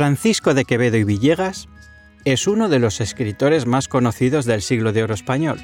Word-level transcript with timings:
Francisco 0.00 0.54
de 0.54 0.64
Quevedo 0.64 0.96
y 0.96 1.04
Villegas 1.04 1.68
es 2.24 2.46
uno 2.46 2.68
de 2.68 2.78
los 2.78 3.02
escritores 3.02 3.66
más 3.66 3.86
conocidos 3.86 4.44
del 4.44 4.62
siglo 4.62 4.92
de 4.92 5.02
oro 5.02 5.12
español. 5.12 5.60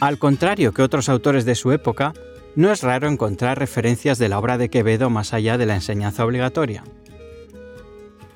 Al 0.00 0.18
contrario 0.18 0.72
que 0.72 0.82
otros 0.82 1.08
autores 1.08 1.44
de 1.44 1.56
su 1.56 1.72
época, 1.72 2.12
no 2.56 2.72
es 2.72 2.82
raro 2.82 3.08
encontrar 3.08 3.58
referencias 3.58 4.18
de 4.18 4.28
la 4.28 4.38
obra 4.38 4.58
de 4.58 4.68
Quevedo 4.68 5.10
más 5.10 5.32
allá 5.32 5.58
de 5.58 5.66
la 5.66 5.74
enseñanza 5.74 6.24
obligatoria. 6.24 6.84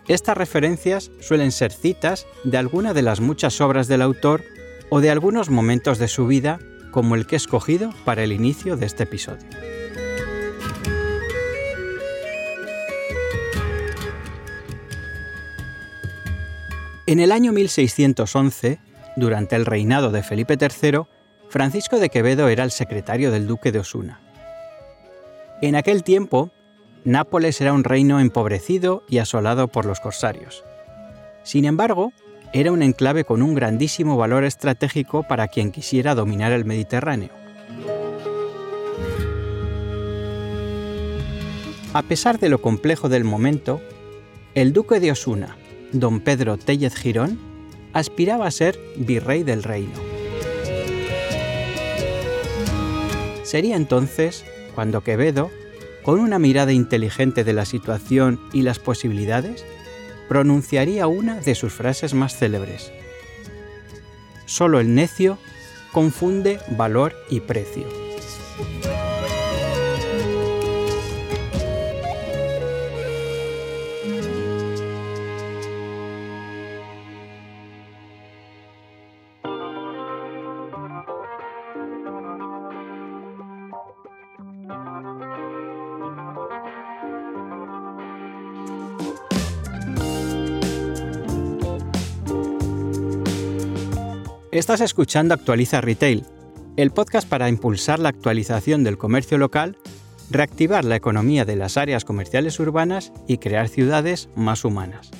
Estas 0.09 0.37
referencias 0.37 1.11
suelen 1.21 1.53
ser 1.53 1.73
citas 1.73 2.27
de 2.45 2.59
alguna 2.59 2.93
de 2.93 3.03
las 3.03 3.21
muchas 3.21 3.61
obras 3.61 3.89
del 3.89 4.03
autor 4.03 4.43
o 4.91 5.01
de 5.01 5.11
algunos 5.11 5.49
momentos 5.49 5.99
de 5.99 6.09
su 6.09 6.27
vida 6.27 6.59
como 6.91 7.15
el 7.15 7.27
que 7.27 7.37
he 7.37 7.39
escogido 7.39 7.91
para 8.05 8.23
el 8.23 8.33
inicio 8.33 8.77
de 8.77 8.87
este 8.87 9.05
episodio. 9.05 9.49
En 17.07 17.21
el 17.21 17.33
año 17.33 17.53
1611, 17.53 18.79
durante 19.17 19.57
el 19.57 19.67
reinado 19.67 20.11
de 20.13 20.23
Felipe 20.23 20.57
III, 20.61 21.03
Francisco 21.53 21.99
de 21.99 22.09
Quevedo 22.09 22.49
era 22.49 22.65
el 22.65 22.71
secretario 22.71 23.31
del 23.31 23.47
duque 23.47 23.73
de 23.73 23.79
Osuna. 23.79 24.23
En 25.61 25.77
aquel 25.77 26.03
tiempo, 26.03 26.51
Nápoles 27.05 27.61
era 27.61 27.75
un 27.75 27.85
reino 27.85 28.21
empobrecido 28.21 29.05
y 29.07 29.19
asolado 29.19 29.69
por 29.69 29.85
los 29.85 30.01
corsarios. 30.01 30.65
Sin 31.43 31.67
embargo, 31.67 32.15
era 32.55 32.73
un 32.73 32.83
enclave 32.83 33.25
con 33.27 33.43
un 33.43 33.55
grandísimo 33.55 34.17
valor 34.17 34.45
estratégico 34.45 35.25
para 35.25 35.47
quien 35.49 35.73
quisiera 35.73 36.15
dominar 36.15 36.53
el 36.53 36.65
Mediterráneo. 36.65 37.33
A 41.93 42.01
pesar 42.01 42.39
de 42.39 42.49
lo 42.49 42.63
complejo 42.63 43.11
del 43.11 43.25
momento, 43.25 43.83
el 44.55 44.73
duque 44.73 45.01
de 45.01 45.11
Osuna, 45.11 45.59
don 45.93 46.21
Pedro 46.21 46.57
Tellez 46.57 46.95
Girón, 46.95 47.39
aspiraba 47.93 48.47
a 48.47 48.51
ser 48.51 48.81
virrey 48.97 49.43
del 49.43 49.63
reino. 49.63 50.12
Sería 53.53 53.77
entonces 53.77 54.47
cuando 54.75 55.05
Quevedo, 55.05 55.51
con 56.03 56.21
una 56.21 56.39
mirada 56.39 56.73
inteligente 56.73 57.45
de 57.45 57.53
la 57.53 57.67
situación 57.67 58.41
y 58.55 58.63
las 58.63 58.79
posibilidades, 58.79 59.67
pronunciaría 60.27 61.07
una 61.07 61.39
de 61.39 61.55
sus 61.55 61.71
frases 61.71 62.15
más 62.15 62.35
célebres. 62.35 62.91
Solo 64.47 64.81
el 64.81 64.95
necio 64.95 65.37
confunde 65.93 66.61
valor 66.79 67.15
y 67.29 67.41
precio. 67.41 67.85
Estás 94.53 94.83
escuchando 94.83 95.33
Actualiza 95.33 95.81
Retail, 95.81 96.27
el 96.77 96.91
podcast 96.91 97.27
para 97.27 97.49
impulsar 97.49 97.99
la 97.99 98.11
actualización 98.11 98.85
del 98.85 98.99
comercio 98.99 99.39
local, 99.39 99.79
reactivar 100.29 100.85
la 100.85 100.95
economía 100.95 101.47
de 101.47 101.57
las 101.57 101.79
áreas 101.79 102.05
comerciales 102.05 102.61
urbanas 102.61 103.15
y 103.27 103.39
crear 103.39 103.71
ciudades 103.71 104.29
más 104.37 104.67
humanas. 104.67 105.11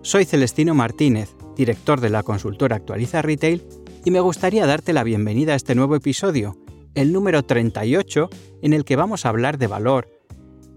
Soy 0.00 0.24
Celestino 0.24 0.74
Martínez, 0.74 1.36
director 1.56 2.00
de 2.00 2.08
la 2.08 2.22
consultora 2.22 2.76
Actualiza 2.76 3.20
Retail, 3.20 3.66
y 4.06 4.10
me 4.10 4.20
gustaría 4.20 4.64
darte 4.64 4.94
la 4.94 5.04
bienvenida 5.04 5.52
a 5.52 5.56
este 5.56 5.74
nuevo 5.74 5.94
episodio, 5.94 6.56
el 6.94 7.12
número 7.12 7.42
38, 7.42 8.30
en 8.62 8.72
el 8.72 8.86
que 8.86 8.96
vamos 8.96 9.26
a 9.26 9.28
hablar 9.28 9.58
de 9.58 9.66
valor, 9.66 10.08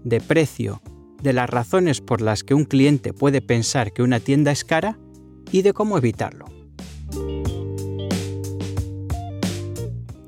de 0.04 0.20
precio, 0.20 0.82
de 1.22 1.32
las 1.32 1.48
razones 1.48 2.02
por 2.02 2.20
las 2.20 2.44
que 2.44 2.52
un 2.52 2.66
cliente 2.66 3.14
puede 3.14 3.40
pensar 3.40 3.94
que 3.94 4.02
una 4.02 4.20
tienda 4.20 4.52
es 4.52 4.62
cara 4.62 4.98
y 5.50 5.62
de 5.62 5.72
cómo 5.72 5.96
evitarlo. 5.96 6.61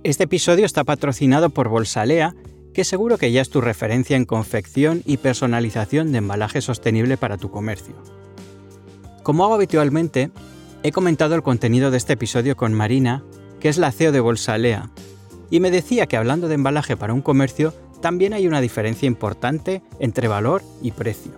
Este 0.05 0.25
episodio 0.25 0.67
está 0.67 0.85
patrocinado 0.85 1.49
por 1.49 1.71
Bolsalea, 1.71 2.35
que 2.75 2.85
seguro 2.85 3.17
que 3.17 3.33
ya 3.33 3.41
es 3.41 3.49
tu 3.49 3.63
referencia 3.63 4.19
en 4.19 4.27
confección 4.27 5.01
y 5.07 5.17
personalización 5.17 6.13
de 6.13 6.19
embalaje 6.19 6.61
sostenible 6.61 7.17
para 7.17 7.39
tu 7.39 7.51
comercio. 7.51 7.95
Como 9.23 9.45
hago 9.45 9.55
habitualmente, 9.55 10.31
he 10.83 10.93
comentado 10.93 11.35
el 11.35 11.43
contenido 11.43 11.91
de 11.91 11.97
este 11.97 12.13
episodio 12.13 12.55
con 12.55 12.75
Marina, 12.75 13.25
que 13.61 13.71
es 13.71 13.79
la 13.79 13.93
CEO 13.93 14.13
de 14.13 14.21
Bolsalea, 14.21 14.91
y 15.49 15.61
me 15.61 15.71
decía 15.71 16.05
que 16.07 16.19
hablando 16.19 16.49
de 16.49 16.57
embalaje 16.57 16.99
para 16.99 17.15
un 17.15 17.23
comercio, 17.23 17.73
también 18.03 18.35
hay 18.35 18.47
una 18.47 18.61
diferencia 18.61 19.07
importante 19.07 19.83
entre 20.01 20.29
valor 20.29 20.63
y 20.83 20.91
precio. 20.91 21.33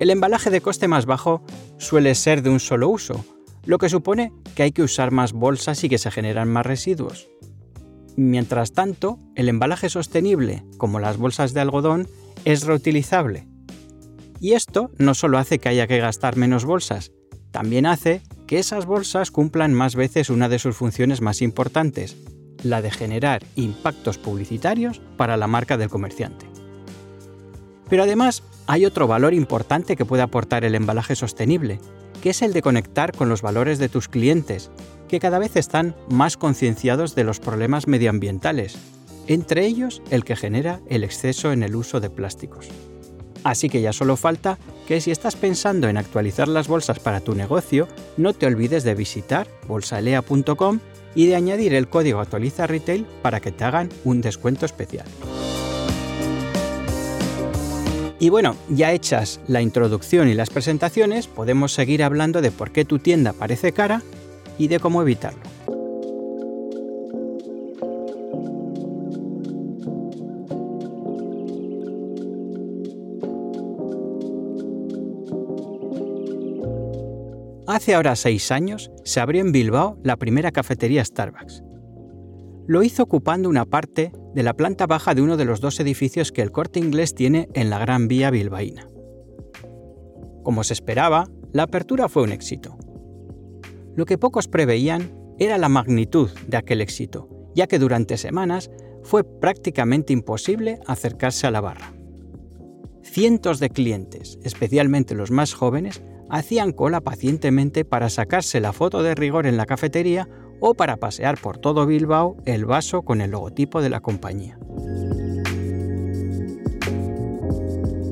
El 0.00 0.10
embalaje 0.10 0.50
de 0.50 0.60
coste 0.60 0.88
más 0.88 1.06
bajo 1.06 1.44
suele 1.78 2.12
ser 2.16 2.42
de 2.42 2.50
un 2.50 2.58
solo 2.58 2.88
uso, 2.88 3.24
lo 3.66 3.78
que 3.78 3.88
supone 3.88 4.32
que 4.54 4.64
hay 4.64 4.72
que 4.72 4.82
usar 4.82 5.10
más 5.10 5.32
bolsas 5.32 5.82
y 5.84 5.88
que 5.88 5.98
se 5.98 6.10
generan 6.10 6.48
más 6.48 6.66
residuos. 6.66 7.28
Mientras 8.16 8.72
tanto, 8.72 9.18
el 9.34 9.48
embalaje 9.48 9.88
sostenible, 9.88 10.64
como 10.78 11.00
las 11.00 11.16
bolsas 11.16 11.52
de 11.52 11.60
algodón, 11.60 12.06
es 12.44 12.64
reutilizable. 12.64 13.48
Y 14.40 14.52
esto 14.52 14.90
no 14.98 15.14
solo 15.14 15.38
hace 15.38 15.58
que 15.58 15.68
haya 15.68 15.86
que 15.86 15.98
gastar 15.98 16.36
menos 16.36 16.64
bolsas, 16.64 17.12
también 17.50 17.86
hace 17.86 18.20
que 18.46 18.58
esas 18.58 18.86
bolsas 18.86 19.30
cumplan 19.30 19.72
más 19.72 19.94
veces 19.94 20.28
una 20.28 20.48
de 20.48 20.58
sus 20.58 20.76
funciones 20.76 21.20
más 21.20 21.40
importantes, 21.40 22.16
la 22.62 22.82
de 22.82 22.90
generar 22.90 23.44
impactos 23.56 24.18
publicitarios 24.18 25.00
para 25.16 25.36
la 25.36 25.46
marca 25.46 25.76
del 25.76 25.88
comerciante. 25.88 26.46
Pero 27.88 28.02
además, 28.02 28.42
hay 28.66 28.86
otro 28.86 29.06
valor 29.06 29.34
importante 29.34 29.96
que 29.96 30.04
puede 30.04 30.22
aportar 30.22 30.64
el 30.64 30.74
embalaje 30.74 31.14
sostenible, 31.14 31.78
que 32.24 32.30
es 32.30 32.40
el 32.40 32.54
de 32.54 32.62
conectar 32.62 33.12
con 33.12 33.28
los 33.28 33.42
valores 33.42 33.78
de 33.78 33.90
tus 33.90 34.08
clientes, 34.08 34.70
que 35.08 35.20
cada 35.20 35.38
vez 35.38 35.56
están 35.56 35.94
más 36.08 36.38
concienciados 36.38 37.14
de 37.14 37.22
los 37.22 37.38
problemas 37.38 37.86
medioambientales, 37.86 38.78
entre 39.26 39.66
ellos 39.66 40.00
el 40.08 40.24
que 40.24 40.34
genera 40.34 40.80
el 40.88 41.04
exceso 41.04 41.52
en 41.52 41.62
el 41.62 41.76
uso 41.76 42.00
de 42.00 42.08
plásticos. 42.08 42.68
Así 43.42 43.68
que 43.68 43.82
ya 43.82 43.92
solo 43.92 44.16
falta 44.16 44.58
que 44.88 45.02
si 45.02 45.10
estás 45.10 45.36
pensando 45.36 45.86
en 45.86 45.98
actualizar 45.98 46.48
las 46.48 46.66
bolsas 46.66 46.98
para 46.98 47.20
tu 47.20 47.34
negocio, 47.34 47.88
no 48.16 48.32
te 48.32 48.46
olvides 48.46 48.84
de 48.84 48.94
visitar 48.94 49.46
bolsalea.com 49.68 50.80
y 51.14 51.26
de 51.26 51.36
añadir 51.36 51.74
el 51.74 51.90
código 51.90 52.20
actualiza 52.20 52.66
retail 52.66 53.04
para 53.20 53.40
que 53.40 53.52
te 53.52 53.64
hagan 53.64 53.90
un 54.02 54.22
descuento 54.22 54.64
especial. 54.64 55.06
Y 58.24 58.30
bueno, 58.30 58.56
ya 58.70 58.90
hechas 58.92 59.38
la 59.48 59.60
introducción 59.60 60.30
y 60.30 60.34
las 60.34 60.48
presentaciones, 60.48 61.26
podemos 61.26 61.74
seguir 61.74 62.02
hablando 62.02 62.40
de 62.40 62.50
por 62.50 62.70
qué 62.70 62.86
tu 62.86 62.98
tienda 62.98 63.34
parece 63.34 63.72
cara 63.72 64.00
y 64.56 64.68
de 64.68 64.80
cómo 64.80 65.02
evitarlo. 65.02 65.42
Hace 77.66 77.94
ahora 77.94 78.16
seis 78.16 78.50
años 78.50 78.90
se 79.04 79.20
abrió 79.20 79.42
en 79.42 79.52
Bilbao 79.52 79.98
la 80.02 80.16
primera 80.16 80.50
cafetería 80.50 81.04
Starbucks. 81.04 81.63
Lo 82.66 82.82
hizo 82.82 83.02
ocupando 83.02 83.48
una 83.48 83.64
parte 83.64 84.12
de 84.34 84.42
la 84.42 84.54
planta 84.54 84.86
baja 84.86 85.14
de 85.14 85.22
uno 85.22 85.36
de 85.36 85.44
los 85.44 85.60
dos 85.60 85.78
edificios 85.80 86.32
que 86.32 86.42
el 86.42 86.50
corte 86.50 86.80
inglés 86.80 87.14
tiene 87.14 87.48
en 87.54 87.70
la 87.70 87.78
Gran 87.78 88.08
Vía 88.08 88.30
bilbaína. 88.30 88.88
Como 90.42 90.64
se 90.64 90.72
esperaba, 90.72 91.28
la 91.52 91.64
apertura 91.64 92.08
fue 92.08 92.22
un 92.22 92.32
éxito. 92.32 92.76
Lo 93.94 94.06
que 94.06 94.18
pocos 94.18 94.48
preveían 94.48 95.12
era 95.38 95.58
la 95.58 95.68
magnitud 95.68 96.30
de 96.46 96.56
aquel 96.56 96.80
éxito, 96.80 97.28
ya 97.54 97.66
que 97.66 97.78
durante 97.78 98.16
semanas 98.16 98.70
fue 99.02 99.24
prácticamente 99.24 100.12
imposible 100.12 100.80
acercarse 100.86 101.46
a 101.46 101.50
la 101.50 101.60
barra. 101.60 101.92
Cientos 103.02 103.60
de 103.60 103.70
clientes, 103.70 104.38
especialmente 104.42 105.14
los 105.14 105.30
más 105.30 105.54
jóvenes, 105.54 106.02
hacían 106.30 106.72
cola 106.72 107.00
pacientemente 107.00 107.84
para 107.84 108.08
sacarse 108.08 108.60
la 108.60 108.72
foto 108.72 109.02
de 109.02 109.14
rigor 109.14 109.46
en 109.46 109.56
la 109.56 109.66
cafetería 109.66 110.28
o 110.60 110.74
para 110.74 110.96
pasear 110.96 111.38
por 111.40 111.58
todo 111.58 111.86
Bilbao 111.86 112.36
el 112.44 112.64
vaso 112.64 113.02
con 113.02 113.20
el 113.20 113.30
logotipo 113.30 113.82
de 113.82 113.90
la 113.90 114.00
compañía. 114.00 114.58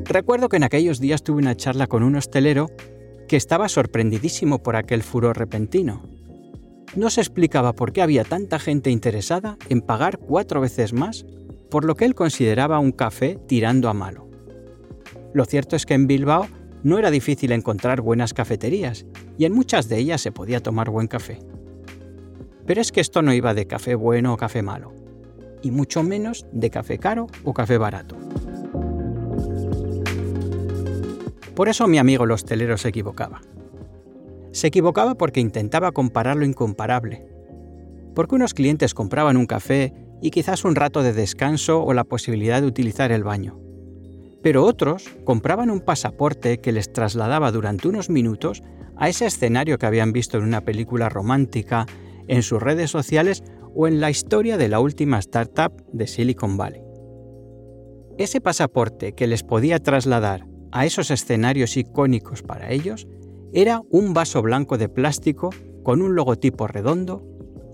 Recuerdo 0.05 0.49
que 0.49 0.56
en 0.56 0.65
aquellos 0.65 1.00
días 1.00 1.23
tuve 1.23 1.39
una 1.39 1.56
charla 1.56 1.87
con 1.87 2.03
un 2.03 2.17
hostelero 2.17 2.71
que 3.29 3.37
estaba 3.37 3.69
sorprendidísimo 3.69 4.62
por 4.62 4.77
aquel 4.77 5.03
furor 5.03 5.39
repentino. 5.39 6.03
No 6.94 7.09
se 7.09 7.23
explicaba 7.23 7.73
por 7.73 7.93
qué 7.93 8.03
había 8.03 8.25
tanta 8.25 8.59
gente 8.59 8.91
interesada 8.91 9.56
en 9.71 9.81
pagar 9.81 10.19
cuatro 10.19 10.61
veces 10.61 10.93
más 10.93 11.25
por 11.71 11.87
lo 11.87 11.94
que 11.94 12.05
él 12.05 12.15
consideraba 12.15 12.79
un 12.79 12.93
café 12.93 13.39
tirando 13.49 13.89
a 13.89 13.94
malo. 13.94 14.29
Lo 15.33 15.47
cierto 15.47 15.77
es 15.77 15.87
que 15.87 15.94
en 15.94 16.06
Bilbao 16.06 16.47
no 16.83 16.99
era 16.99 17.11
difícil 17.11 17.53
encontrar 17.53 18.03
buenas 18.03 18.35
cafeterías 18.35 19.06
y 19.39 19.47
en 19.47 19.55
muchas 19.55 19.89
de 19.89 19.97
ellas 19.97 20.21
se 20.21 20.33
podía 20.33 20.61
tomar 20.61 20.91
buen 20.91 21.06
café. 21.06 21.39
Pero 22.72 22.80
es 22.80 22.90
que 22.90 23.02
esto 23.02 23.20
no 23.20 23.34
iba 23.34 23.52
de 23.52 23.66
café 23.66 23.94
bueno 23.94 24.32
o 24.32 24.38
café 24.38 24.62
malo, 24.62 24.94
y 25.60 25.70
mucho 25.70 26.02
menos 26.02 26.46
de 26.52 26.70
café 26.70 26.96
caro 26.96 27.26
o 27.44 27.52
café 27.52 27.76
barato. 27.76 28.16
Por 31.54 31.69
eso 31.69 31.86
mi 31.86 31.98
amigo 31.98 32.24
el 32.24 32.30
hostelero 32.30 32.78
se 32.78 32.88
equivocaba. 32.88 33.42
Se 34.52 34.69
equivocaba 34.69 35.16
porque 35.16 35.40
intentaba 35.40 35.92
comparar 35.92 36.38
lo 36.38 36.46
incomparable. 36.46 37.26
Porque 38.14 38.36
unos 38.36 38.54
clientes 38.54 38.94
compraban 38.94 39.36
un 39.36 39.44
café 39.44 39.92
y 40.22 40.30
quizás 40.30 40.64
un 40.64 40.74
rato 40.74 41.02
de 41.02 41.12
descanso 41.12 41.84
o 41.84 41.92
la 41.92 42.04
posibilidad 42.04 42.62
de 42.62 42.69
utilizar 42.69 43.12
el 43.12 43.22
baño. 43.22 43.60
Pero 44.42 44.64
otros 44.64 45.10
compraban 45.24 45.69
un 45.69 45.82
pasaporte 45.82 46.62
que 46.62 46.72
les 46.72 46.90
trasladaba 46.90 47.52
durante 47.52 47.86
unos 47.86 48.08
minutos 48.08 48.62
a 48.96 49.10
ese 49.10 49.26
escenario 49.26 49.76
que 49.76 49.84
habían 49.84 50.14
visto 50.14 50.38
en 50.38 50.44
una 50.44 50.62
película 50.62 51.10
romántica 51.10 51.84
en 52.32 52.43
sus 52.43 52.62
redes 52.62 52.90
sociales 52.90 53.44
o 53.75 53.87
en 53.87 54.00
la 54.00 54.08
historia 54.08 54.56
de 54.56 54.69
la 54.69 54.81
última 54.81 55.19
startup 55.19 55.84
de 55.93 56.06
Silicon 56.06 56.56
Valley. 56.56 56.81
Ese 58.17 58.40
pasaporte 58.40 59.12
que 59.12 59.26
les 59.26 59.43
podía 59.43 59.81
trasladar 59.81 60.46
a 60.70 60.87
esos 60.87 61.11
escenarios 61.11 61.76
icónicos 61.76 62.43
para 62.43 62.70
ellos 62.70 63.06
era 63.52 63.82
un 63.90 64.14
vaso 64.14 64.40
blanco 64.40 64.79
de 64.79 64.88
plástico 64.88 65.50
con 65.82 66.00
un 66.00 66.14
logotipo 66.14 66.67
redondo 66.67 67.23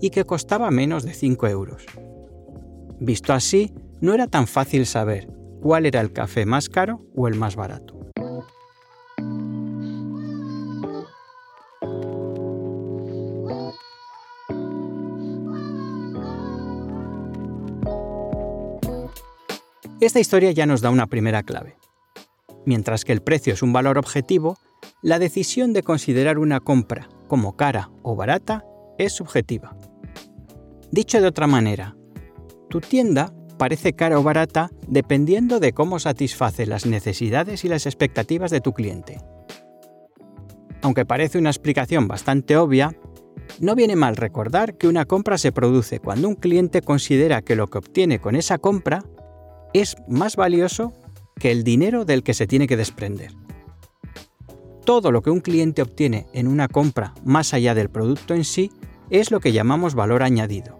y 0.01 0.09
que 0.09 0.25
costaba 0.25 0.71
menos 0.71 1.03
de 1.03 1.13
5 1.13 1.47
euros. 1.47 1.85
Visto 2.99 3.31
así, 3.31 3.71
no 4.01 4.13
era 4.13 4.27
tan 4.27 4.45
fácil 4.45 4.85
saber 4.85 5.31
cuál 5.61 5.85
era 5.85 6.01
el 6.01 6.11
café 6.11 6.45
más 6.45 6.67
caro 6.67 7.05
o 7.15 7.29
el 7.29 7.35
más 7.35 7.55
barato. 7.55 7.98
Esta 20.01 20.21
historia 20.21 20.51
ya 20.51 20.65
nos 20.65 20.79
da 20.79 20.91
una 20.91 21.07
primera 21.07 21.43
clave. 21.43 21.75
Mientras 22.65 23.03
que 23.03 23.11
el 23.11 23.21
precio 23.21 23.53
es 23.53 23.61
un 23.61 23.73
valor 23.73 23.97
objetivo, 23.97 24.57
la 25.01 25.19
decisión 25.19 25.73
de 25.73 25.83
considerar 25.83 26.39
una 26.39 26.61
compra 26.61 27.09
como 27.27 27.57
cara 27.57 27.91
o 28.01 28.15
barata 28.15 28.63
es 28.97 29.11
subjetiva. 29.11 29.75
Dicho 30.89 31.19
de 31.19 31.27
otra 31.27 31.47
manera, 31.47 31.97
tu 32.69 32.79
tienda 32.79 33.33
parece 33.57 33.91
cara 33.91 34.17
o 34.17 34.23
barata 34.23 34.71
dependiendo 34.87 35.59
de 35.59 35.73
cómo 35.73 35.99
satisface 35.99 36.65
las 36.65 36.85
necesidades 36.85 37.65
y 37.65 37.67
las 37.67 37.85
expectativas 37.85 38.51
de 38.51 38.61
tu 38.61 38.71
cliente. 38.71 39.17
Aunque 40.81 41.05
parece 41.05 41.37
una 41.37 41.49
explicación 41.49 42.07
bastante 42.07 42.55
obvia, 42.55 42.95
no 43.59 43.75
viene 43.75 43.97
mal 43.97 44.15
recordar 44.15 44.77
que 44.77 44.87
una 44.87 45.03
compra 45.03 45.37
se 45.37 45.51
produce 45.51 45.99
cuando 45.99 46.29
un 46.29 46.35
cliente 46.35 46.81
considera 46.81 47.41
que 47.41 47.57
lo 47.57 47.67
que 47.67 47.79
obtiene 47.79 48.19
con 48.19 48.37
esa 48.37 48.59
compra 48.59 49.03
es 49.73 49.95
más 50.07 50.35
valioso 50.35 50.93
que 51.35 51.51
el 51.51 51.63
dinero 51.63 52.05
del 52.05 52.23
que 52.23 52.33
se 52.33 52.47
tiene 52.47 52.67
que 52.67 52.77
desprender. 52.77 53.31
Todo 54.85 55.11
lo 55.11 55.21
que 55.21 55.29
un 55.29 55.39
cliente 55.39 55.81
obtiene 55.81 56.27
en 56.33 56.47
una 56.47 56.67
compra 56.67 57.13
más 57.23 57.53
allá 57.53 57.75
del 57.75 57.89
producto 57.89 58.33
en 58.33 58.43
sí 58.43 58.71
es 59.09 59.31
lo 59.31 59.39
que 59.39 59.51
llamamos 59.51 59.95
valor 59.95 60.23
añadido, 60.23 60.79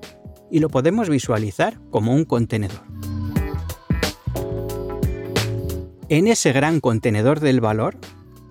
y 0.51 0.59
lo 0.59 0.69
podemos 0.69 1.09
visualizar 1.09 1.79
como 1.89 2.13
un 2.13 2.25
contenedor. 2.25 2.81
En 6.09 6.27
ese 6.27 6.51
gran 6.51 6.79
contenedor 6.79 7.39
del 7.39 7.61
valor 7.61 7.97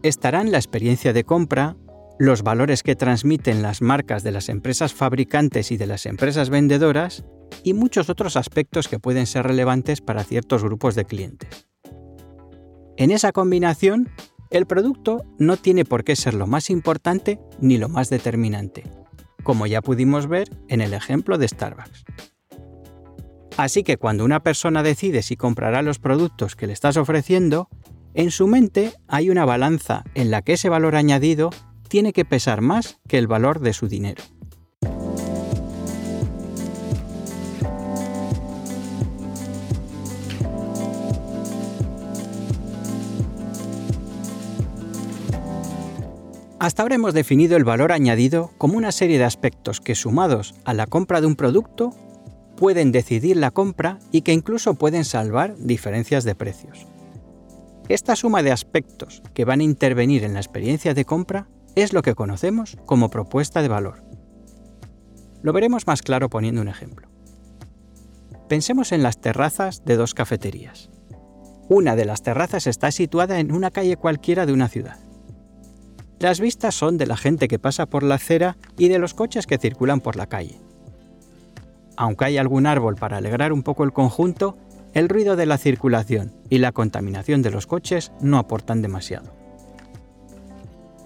estarán 0.05 0.53
la 0.53 0.59
experiencia 0.59 1.13
de 1.13 1.25
compra, 1.25 1.77
los 2.19 2.43
valores 2.43 2.85
que 2.85 2.95
transmiten 2.95 3.63
las 3.63 3.83
marcas 3.83 4.23
de 4.23 4.31
las 4.31 4.49
empresas 4.49 4.95
fabricantes 4.95 5.73
y 5.73 5.77
de 5.77 5.87
las 5.87 6.07
empresas 6.07 6.51
vendedoras 6.51 7.25
y 7.63 7.75
muchos 7.75 8.09
otros 8.11 8.37
aspectos 8.37 8.89
que 8.89 8.99
pueden 8.99 9.27
ser 9.27 9.47
relevantes 9.47 10.01
para 10.01 10.25
ciertos 10.25 10.63
grupos 10.63 10.95
de 10.95 11.05
clientes. 11.05 11.69
En 12.97 13.11
esa 13.11 13.33
combinación, 13.33 14.09
el 14.51 14.67
producto 14.67 15.25
no 15.39 15.57
tiene 15.57 15.85
por 15.85 16.05
qué 16.05 16.17
ser 16.17 16.35
lo 16.35 16.47
más 16.47 16.71
importante 16.71 17.39
ni 17.61 17.79
lo 17.79 17.89
más 17.89 18.11
determinante, 18.11 18.85
como 19.43 19.67
ya 19.67 19.83
pudimos 19.83 20.27
ver 20.27 20.49
en 20.69 20.81
el 20.81 20.95
ejemplo 20.95 21.39
de 21.39 21.49
Starbucks. 21.49 22.05
Así 23.57 23.83
que 23.83 23.97
cuando 23.97 24.25
una 24.25 24.43
persona 24.43 24.83
decide 24.83 25.23
si 25.23 25.37
comprará 25.37 25.83
los 25.83 25.99
productos 25.99 26.55
que 26.55 26.67
le 26.67 26.73
estás 26.73 26.97
ofreciendo, 26.97 27.69
en 28.15 28.31
su 28.31 28.47
mente 28.47 28.93
hay 29.07 29.31
una 29.31 29.45
balanza 29.45 30.05
en 30.15 30.31
la 30.31 30.43
que 30.43 30.55
ese 30.55 30.69
valor 30.69 30.97
añadido 30.97 31.51
tiene 31.89 32.13
que 32.13 32.25
pesar 32.25 32.61
más 32.61 33.01
que 33.09 33.19
el 33.19 33.27
valor 33.27 33.61
de 33.61 33.73
su 33.73 33.89
dinero. 33.89 34.23
Hasta 46.61 46.83
ahora 46.83 46.97
hemos 46.97 47.15
definido 47.15 47.57
el 47.57 47.63
valor 47.63 47.93
añadido 47.93 48.51
como 48.59 48.77
una 48.77 48.91
serie 48.91 49.17
de 49.17 49.25
aspectos 49.25 49.81
que 49.81 49.95
sumados 49.95 50.57
a 50.65 50.75
la 50.75 50.87
compra 50.87 51.21
de 51.21 51.29
un 51.29 51.37
producto 51.37 51.95
pueden 52.57 52.91
decidir 52.91 53.37
la 53.37 53.53
compra 53.53 54.01
y 54.11 54.23
que 54.23 54.33
incluso 54.33 54.75
pueden 54.75 55.05
salvar 55.05 55.57
diferencias 55.57 56.25
de 56.25 56.35
precios. 56.35 56.89
Esta 57.89 58.17
suma 58.17 58.43
de 58.43 58.51
aspectos 58.51 59.23
que 59.35 59.45
van 59.45 59.61
a 59.61 59.65
intervenir 59.65 60.25
en 60.25 60.35
la 60.35 60.41
experiencia 60.41 60.95
de 60.95 61.05
compra 61.05 61.49
es 61.77 61.93
lo 61.93 62.03
que 62.03 62.17
conocemos 62.17 62.77
como 62.87 63.09
propuesta 63.09 63.63
de 63.63 63.69
valor. 63.69 64.03
Lo 65.43 65.53
veremos 65.53 65.87
más 65.87 66.03
claro 66.03 66.29
poniendo 66.29 66.61
un 66.61 66.69
ejemplo. 66.69 67.09
Pensemos 68.49 68.91
en 68.91 69.05
las 69.05 69.21
terrazas 69.21 69.85
de 69.85 69.95
dos 69.95 70.13
cafeterías. 70.13 70.91
Una 71.69 71.95
de 71.95 72.05
las 72.05 72.23
terrazas 72.23 72.67
está 72.67 72.91
situada 72.91 73.39
en 73.39 73.53
una 73.53 73.71
calle 73.71 73.97
cualquiera 73.97 74.45
de 74.45 74.53
una 74.53 74.69
ciudad. 74.69 74.99
Las 76.21 76.41
vistas 76.41 76.75
son 76.75 76.99
de 76.99 77.07
la 77.07 77.17
gente 77.17 77.47
que 77.47 77.61
pasa 77.61 77.87
por 77.87 78.03
la 78.03 78.17
acera 78.17 78.57
y 78.77 78.89
de 78.89 78.99
los 78.99 79.15
coches 79.15 79.47
que 79.47 79.59
circulan 79.59 80.01
por 80.01 80.17
la 80.17 80.27
calle. 80.27 80.61
Aunque 81.97 82.25
hay 82.25 82.39
algún 82.39 82.67
árbol 82.67 82.97
para 82.97 83.19
alegrar 83.19 83.53
un 83.53 83.63
poco 83.63 83.85
el 83.85 83.93
conjunto, 83.93 84.57
el 84.95 85.09
ruido 85.09 85.37
de 85.37 85.47
la 85.47 85.59
circulación 85.59 86.33
y 86.51 86.59
la 86.59 86.73
contaminación 86.73 87.43
de 87.43 87.51
los 87.51 87.67
coches 87.67 88.13
no 88.21 88.39
aportan 88.39 88.83
demasiado. 88.83 89.33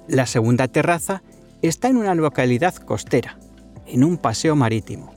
La 0.09 0.26
segunda 0.26 0.69
terraza 0.69 1.23
está 1.61 1.88
en 1.88 1.97
una 1.99 2.14
localidad 2.14 2.75
costera, 2.75 3.38
en 3.87 4.04
un 4.04 4.16
paseo 4.16 4.57
marítimo. 4.57 5.12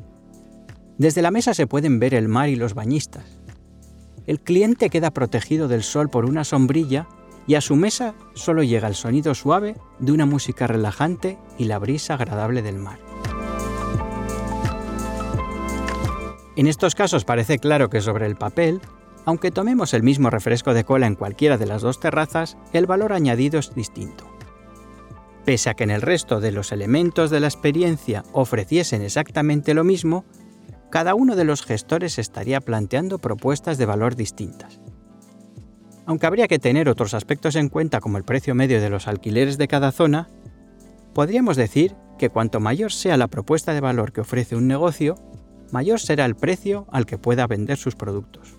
Desde 0.97 1.21
la 1.21 1.31
mesa 1.31 1.53
se 1.53 1.67
pueden 1.67 1.99
ver 1.99 2.13
el 2.13 2.27
mar 2.27 2.49
y 2.49 2.55
los 2.55 2.73
bañistas. 2.73 3.37
El 4.27 4.39
cliente 4.39 4.89
queda 4.89 5.11
protegido 5.11 5.67
del 5.67 5.83
sol 5.83 6.09
por 6.09 6.25
una 6.25 6.43
sombrilla 6.43 7.07
y 7.47 7.55
a 7.55 7.61
su 7.61 7.75
mesa 7.75 8.15
solo 8.33 8.63
llega 8.63 8.87
el 8.87 8.95
sonido 8.95 9.35
suave 9.35 9.75
de 9.99 10.11
una 10.11 10.25
música 10.25 10.67
relajante 10.67 11.37
y 11.57 11.65
la 11.65 11.79
brisa 11.79 12.15
agradable 12.15 12.61
del 12.61 12.77
mar. 12.77 12.99
En 16.55 16.67
estos 16.67 16.95
casos 16.95 17.25
parece 17.25 17.59
claro 17.59 17.89
que 17.89 18.01
sobre 18.01 18.25
el 18.25 18.35
papel, 18.35 18.79
aunque 19.25 19.51
tomemos 19.51 19.93
el 19.93 20.03
mismo 20.03 20.29
refresco 20.29 20.73
de 20.73 20.85
cola 20.85 21.05
en 21.05 21.15
cualquiera 21.15 21.57
de 21.57 21.65
las 21.65 21.81
dos 21.81 21.99
terrazas, 21.99 22.57
el 22.71 22.85
valor 22.85 23.11
añadido 23.11 23.59
es 23.59 23.75
distinto. 23.75 24.25
Pese 25.43 25.69
a 25.69 25.73
que 25.75 25.83
en 25.83 25.91
el 25.91 26.01
resto 26.01 26.39
de 26.39 26.51
los 26.51 26.71
elementos 26.71 27.29
de 27.29 27.39
la 27.39 27.47
experiencia 27.47 28.23
ofreciesen 28.31 29.01
exactamente 29.01 29.73
lo 29.73 29.83
mismo, 29.83 30.25
cada 30.89 31.13
uno 31.13 31.35
de 31.35 31.43
los 31.43 31.63
gestores 31.63 32.17
estaría 32.17 32.61
planteando 32.61 33.19
propuestas 33.19 33.77
de 33.77 33.85
valor 33.85 34.15
distintas. 34.15 34.79
Aunque 36.05 36.27
habría 36.27 36.47
que 36.47 36.59
tener 36.59 36.87
otros 36.87 37.13
aspectos 37.13 37.55
en 37.55 37.69
cuenta 37.69 37.99
como 37.99 38.17
el 38.17 38.23
precio 38.23 38.53
medio 38.55 38.79
de 38.79 38.89
los 38.89 39.07
alquileres 39.07 39.57
de 39.57 39.67
cada 39.67 39.91
zona, 39.91 40.27
podríamos 41.13 41.57
decir 41.57 41.95
que 42.17 42.29
cuanto 42.29 42.59
mayor 42.59 42.91
sea 42.91 43.17
la 43.17 43.27
propuesta 43.27 43.73
de 43.73 43.81
valor 43.81 44.11
que 44.13 44.21
ofrece 44.21 44.55
un 44.55 44.67
negocio, 44.67 45.15
mayor 45.71 45.99
será 45.99 46.25
el 46.25 46.35
precio 46.35 46.87
al 46.91 47.05
que 47.05 47.17
pueda 47.17 47.47
vender 47.47 47.77
sus 47.77 47.95
productos. 47.95 48.55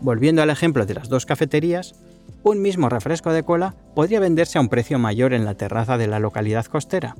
Volviendo 0.00 0.42
al 0.42 0.50
ejemplo 0.50 0.84
de 0.84 0.94
las 0.94 1.08
dos 1.08 1.26
cafeterías, 1.26 1.94
un 2.42 2.60
mismo 2.60 2.88
refresco 2.88 3.32
de 3.32 3.44
cola 3.44 3.76
podría 3.94 4.18
venderse 4.18 4.58
a 4.58 4.60
un 4.60 4.68
precio 4.68 4.98
mayor 4.98 5.32
en 5.32 5.44
la 5.44 5.54
terraza 5.54 5.96
de 5.96 6.08
la 6.08 6.18
localidad 6.18 6.66
costera. 6.66 7.14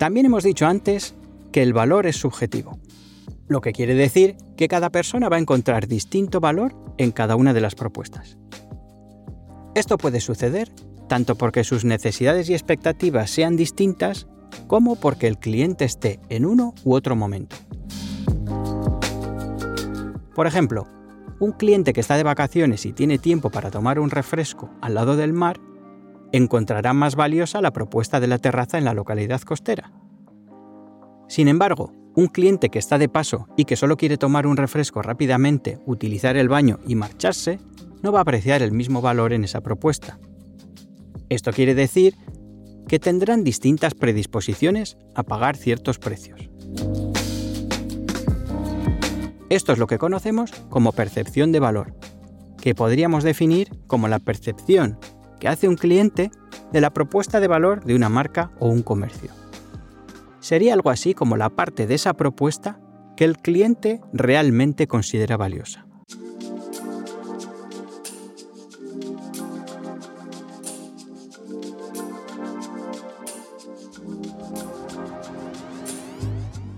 También 0.00 0.24
hemos 0.24 0.44
dicho 0.44 0.66
antes 0.66 1.14
que 1.52 1.62
el 1.62 1.74
valor 1.74 2.06
es 2.06 2.16
subjetivo, 2.16 2.78
lo 3.48 3.60
que 3.60 3.72
quiere 3.72 3.94
decir 3.94 4.34
que 4.56 4.66
cada 4.66 4.88
persona 4.88 5.28
va 5.28 5.36
a 5.36 5.40
encontrar 5.40 5.88
distinto 5.88 6.40
valor 6.40 6.74
en 6.96 7.10
cada 7.12 7.36
una 7.36 7.52
de 7.52 7.60
las 7.60 7.74
propuestas. 7.74 8.38
Esto 9.74 9.98
puede 9.98 10.20
suceder 10.20 10.70
tanto 11.06 11.34
porque 11.34 11.64
sus 11.64 11.84
necesidades 11.84 12.48
y 12.48 12.54
expectativas 12.54 13.28
sean 13.28 13.56
distintas 13.56 14.26
como 14.68 14.96
porque 14.96 15.26
el 15.26 15.36
cliente 15.36 15.84
esté 15.84 16.18
en 16.30 16.46
uno 16.46 16.72
u 16.82 16.94
otro 16.94 17.14
momento. 17.14 17.56
Por 20.34 20.46
ejemplo, 20.46 20.86
un 21.40 21.52
cliente 21.52 21.92
que 21.92 22.00
está 22.00 22.16
de 22.16 22.22
vacaciones 22.22 22.86
y 22.86 22.94
tiene 22.94 23.18
tiempo 23.18 23.50
para 23.50 23.70
tomar 23.70 24.00
un 24.00 24.08
refresco 24.08 24.70
al 24.80 24.94
lado 24.94 25.16
del 25.16 25.34
mar, 25.34 25.60
encontrará 26.32 26.92
más 26.92 27.16
valiosa 27.16 27.60
la 27.60 27.72
propuesta 27.72 28.20
de 28.20 28.26
la 28.26 28.38
terraza 28.38 28.78
en 28.78 28.84
la 28.84 28.94
localidad 28.94 29.40
costera. 29.42 29.92
Sin 31.28 31.48
embargo, 31.48 31.92
un 32.14 32.26
cliente 32.26 32.70
que 32.70 32.78
está 32.78 32.98
de 32.98 33.08
paso 33.08 33.46
y 33.56 33.64
que 33.64 33.76
solo 33.76 33.96
quiere 33.96 34.16
tomar 34.16 34.46
un 34.46 34.56
refresco 34.56 35.02
rápidamente, 35.02 35.78
utilizar 35.86 36.36
el 36.36 36.48
baño 36.48 36.80
y 36.86 36.94
marcharse, 36.94 37.60
no 38.02 38.12
va 38.12 38.20
a 38.20 38.22
apreciar 38.22 38.62
el 38.62 38.72
mismo 38.72 39.00
valor 39.00 39.32
en 39.32 39.44
esa 39.44 39.60
propuesta. 39.60 40.18
Esto 41.28 41.52
quiere 41.52 41.74
decir 41.74 42.14
que 42.88 42.98
tendrán 42.98 43.44
distintas 43.44 43.94
predisposiciones 43.94 44.96
a 45.14 45.22
pagar 45.22 45.56
ciertos 45.56 45.98
precios. 45.98 46.50
Esto 49.48 49.72
es 49.72 49.78
lo 49.78 49.86
que 49.86 49.98
conocemos 49.98 50.50
como 50.68 50.92
percepción 50.92 51.52
de 51.52 51.60
valor, 51.60 51.94
que 52.60 52.74
podríamos 52.74 53.22
definir 53.24 53.68
como 53.86 54.08
la 54.08 54.18
percepción 54.18 54.98
que 55.40 55.48
hace 55.48 55.66
un 55.66 55.74
cliente 55.74 56.30
de 56.70 56.80
la 56.80 56.90
propuesta 56.90 57.40
de 57.40 57.48
valor 57.48 57.82
de 57.84 57.96
una 57.96 58.08
marca 58.08 58.52
o 58.60 58.68
un 58.68 58.82
comercio. 58.82 59.30
Sería 60.38 60.74
algo 60.74 60.90
así 60.90 61.14
como 61.14 61.36
la 61.36 61.50
parte 61.50 61.86
de 61.86 61.94
esa 61.94 62.14
propuesta 62.14 62.78
que 63.16 63.24
el 63.24 63.38
cliente 63.38 64.00
realmente 64.12 64.86
considera 64.86 65.36
valiosa. 65.36 65.86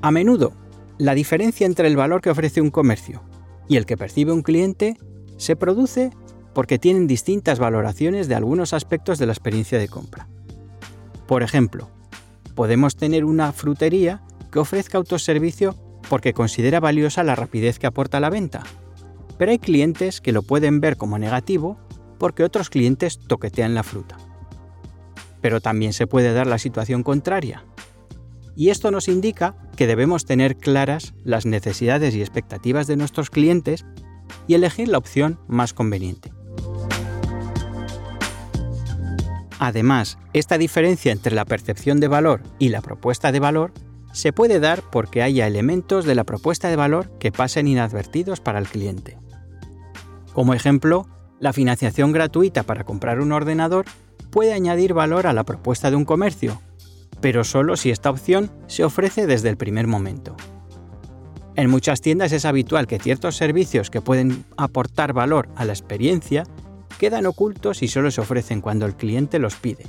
A 0.04 0.11
menudo, 0.11 0.52
la 0.99 1.14
diferencia 1.14 1.64
entre 1.64 1.87
el 1.87 1.97
valor 1.97 2.21
que 2.21 2.31
ofrece 2.31 2.61
un 2.61 2.71
comercio 2.71 3.23
y 3.69 3.76
el 3.76 3.87
que 3.87 3.97
percibe 3.97 4.33
un 4.33 4.42
cliente 4.42 4.97
se 5.37 5.54
produce 5.54 6.11
porque 6.54 6.78
tienen 6.78 7.06
distintas 7.06 7.59
valoraciones 7.59 8.28
de 8.28 8.35
algunos 8.35 8.73
aspectos 8.73 9.18
de 9.18 9.26
la 9.26 9.32
experiencia 9.32 9.78
de 9.78 9.88
compra. 9.88 10.28
Por 11.26 11.42
ejemplo, 11.42 11.90
podemos 12.54 12.97
tener 12.97 13.25
una 13.25 13.52
frutería 13.52 14.23
que 14.50 14.59
ofrezca 14.59 14.99
autoservicio 14.99 15.75
porque 16.09 16.35
considera 16.35 16.80
valiosa 16.80 17.25
la 17.25 17.35
rapidez 17.35 17.78
que 17.78 17.87
aporta 17.87 18.21
la 18.21 18.30
venta. 18.30 18.62
Pero 19.38 19.50
hay 19.50 19.59
clientes 19.59 20.21
que 20.21 20.32
lo 20.32 20.42
pueden 20.42 20.80
ver 20.80 20.97
como 20.97 21.18
negativo 21.18 21.78
porque 22.18 22.44
otros 22.44 22.71
clientes 22.71 23.18
toquetean 23.18 23.75
la 23.75 23.82
fruta. 23.82 24.18
Pero 25.40 25.61
también 25.61 25.92
se 25.92 26.06
puede 26.06 26.32
dar 26.32 26.47
la 26.47 26.59
situación 26.59 27.02
contraria, 27.02 27.64
y 28.54 28.71
esto 28.71 28.90
nos 28.90 29.09
indica 29.09 29.56
que 29.76 29.87
debemos 29.87 30.25
tener 30.25 30.56
claras 30.56 31.14
las 31.25 31.47
necesidades 31.47 32.14
y 32.14 32.21
expectativas 32.21 32.87
de 32.87 32.97
nuestros 32.97 33.30
clientes 33.30 33.85
y 34.47 34.54
elegir 34.54 34.88
la 34.88 34.99
opción 34.99 35.40
más 35.49 35.73
conveniente. 35.73 36.32
Además, 39.62 40.19
esta 40.33 40.59
diferencia 40.59 41.12
entre 41.12 41.37
la 41.37 41.45
percepción 41.45 42.00
de 42.00 42.09
valor 42.09 42.42
y 42.59 42.71
la 42.71 42.81
propuesta 42.81 43.31
de 43.31 43.38
valor 43.38 43.73
se 44.12 44.33
puede 44.33 44.59
dar 44.59 44.83
porque 44.90 45.23
haya 45.23 45.47
elementos 45.47 46.04
de 46.04 46.16
la 46.16 46.25
propuesta 46.25 46.69
de 46.69 46.75
valor 46.75 47.16
que 47.21 47.31
pasen 47.31 47.69
inadvertidos 47.69 48.40
para 48.40 48.59
el 48.59 48.66
cliente. 48.66 49.19
Como 50.33 50.52
ejemplo, 50.52 51.07
la 51.38 51.52
financiación 51.52 52.11
gratuita 52.11 52.64
para 52.64 52.83
comprar 52.83 53.21
un 53.21 53.31
ordenador 53.31 53.85
puede 54.33 54.52
añadir 54.52 54.95
valor 54.95 55.28
a 55.28 55.33
la 55.33 55.45
propuesta 55.45 55.90
de 55.90 55.97
un 55.97 56.07
comercio, 56.07 56.61
pero 57.21 57.45
solo 57.45 57.76
si 57.76 57.92
esta 57.92 58.11
opción 58.11 58.50
se 58.66 58.83
ofrece 58.83 59.28
desde 59.28 59.49
el 59.49 59.57
primer 59.57 59.87
momento. 59.87 60.35
En 61.54 61.71
muchas 61.71 62.00
tiendas 62.00 62.33
es 62.33 62.47
habitual 62.47 62.88
que 62.88 62.99
ciertos 62.99 63.37
servicios 63.37 63.90
que 63.90 64.00
pueden 64.00 64.45
aportar 64.57 65.12
valor 65.12 65.49
a 65.54 65.64
la 65.64 65.73
experiencia 65.73 66.49
quedan 66.99 67.26
ocultos 67.26 67.82
y 67.82 67.88
solo 67.88 68.11
se 68.11 68.20
ofrecen 68.20 68.61
cuando 68.61 68.87
el 68.87 68.96
cliente 68.96 69.38
los 69.38 69.56
pide. 69.56 69.84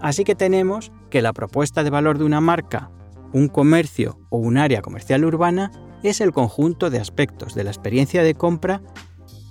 Así 0.00 0.24
que 0.24 0.34
tenemos 0.34 0.90
que 1.10 1.22
la 1.22 1.32
propuesta 1.32 1.84
de 1.84 1.90
valor 1.90 2.18
de 2.18 2.24
una 2.24 2.40
marca, 2.40 2.90
un 3.32 3.48
comercio 3.48 4.18
o 4.30 4.38
un 4.38 4.58
área 4.58 4.82
comercial 4.82 5.24
urbana 5.24 5.70
es 6.02 6.20
el 6.20 6.32
conjunto 6.32 6.90
de 6.90 6.98
aspectos 6.98 7.54
de 7.54 7.64
la 7.64 7.70
experiencia 7.70 8.22
de 8.22 8.34
compra 8.34 8.82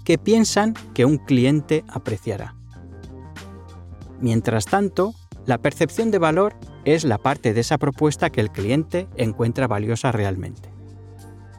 que 0.03 0.17
piensan 0.17 0.73
que 0.93 1.05
un 1.05 1.17
cliente 1.17 1.85
apreciará. 1.87 2.55
Mientras 4.19 4.65
tanto, 4.65 5.13
la 5.45 5.57
percepción 5.57 6.11
de 6.11 6.19
valor 6.19 6.55
es 6.85 7.03
la 7.03 7.17
parte 7.17 7.53
de 7.53 7.61
esa 7.61 7.77
propuesta 7.77 8.29
que 8.29 8.41
el 8.41 8.51
cliente 8.51 9.07
encuentra 9.15 9.67
valiosa 9.67 10.11
realmente. 10.11 10.70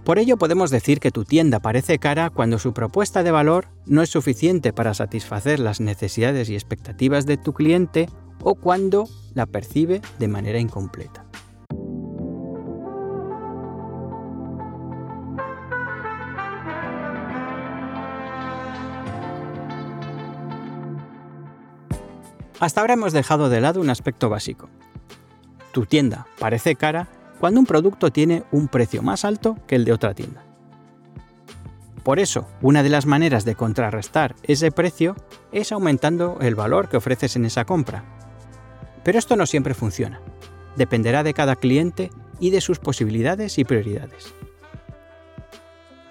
Por 0.05 0.19
ello 0.19 0.37
podemos 0.37 0.71
decir 0.73 0.99
que 0.99 1.13
tu 1.13 1.25
tienda 1.25 1.61
parece 1.61 2.01
cara 2.01 2.29
cuando 2.31 2.59
su 2.59 2.73
propuesta 2.73 3.23
de 3.23 3.31
valor 3.31 3.69
no 3.87 4.03
es 4.03 4.11
suficiente 4.11 4.73
para 4.73 4.95
satisfacer 4.95 5.61
las 5.61 5.81
necesidades 5.81 6.51
y 6.51 6.55
expectativas 6.55 7.25
de 7.25 7.37
tu 7.37 7.53
cliente 7.53 8.09
o 8.43 8.57
cuando 8.57 9.09
la 9.35 9.47
percibe 9.47 10.03
de 10.19 10.27
manera 10.27 10.59
incompleta. 10.59 11.25
Hasta 22.59 22.81
ahora 22.81 22.95
hemos 22.95 23.13
dejado 23.13 23.49
de 23.49 23.61
lado 23.61 23.81
un 23.81 23.91
aspecto 23.91 24.29
básico. 24.29 24.69
Tu 25.73 25.87
tienda 25.87 26.27
parece 26.41 26.75
cara 26.75 27.09
cuando 27.43 27.59
un 27.59 27.67
producto 27.67 28.13
tiene 28.13 28.45
un 28.53 28.69
precio 28.69 29.03
más 29.03 29.25
alto 29.25 29.59
que 29.67 29.75
el 29.75 29.85
de 29.85 29.93
otra 29.93 30.15
tienda. 30.15 30.45
Por 32.05 32.21
eso, 32.21 32.47
una 32.61 32.85
de 32.85 32.89
las 32.89 33.05
maneras 33.05 33.45
de 33.45 33.57
contrarrestar 33.57 34.37
ese 34.45 34.71
precio 34.71 35.17
es 35.51 35.73
aumentando 35.73 36.39
el 36.41 36.55
valor 36.55 36.89
que 36.89 36.99
ofreces 36.99 37.35
en 37.35 37.45
esa 37.45 37.65
compra. 37.65 38.05
Pero 39.03 39.19
esto 39.19 39.35
no 39.35 39.47
siempre 39.47 39.75
funciona. 39.75 40.21
Dependerá 40.77 41.25
de 41.25 41.35
cada 41.35 41.57
cliente 41.57 42.13
y 42.39 42.51
de 42.51 42.61
sus 42.61 42.79
posibilidades 42.79 43.59
y 43.59 43.65
prioridades. 43.65 44.33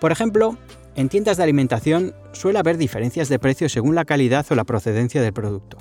Por 0.02 0.12
ejemplo, 0.12 0.58
en 0.96 1.08
tiendas 1.08 1.38
de 1.38 1.44
alimentación 1.44 2.14
suele 2.34 2.60
haber 2.60 2.76
diferencias 2.76 3.30
de 3.30 3.40
precio 3.40 3.70
según 3.70 3.96
la 3.96 4.04
calidad 4.04 4.46
o 4.50 4.56
la 4.56 4.66
procedencia 4.66 5.22
del 5.22 5.32
producto. 5.32 5.78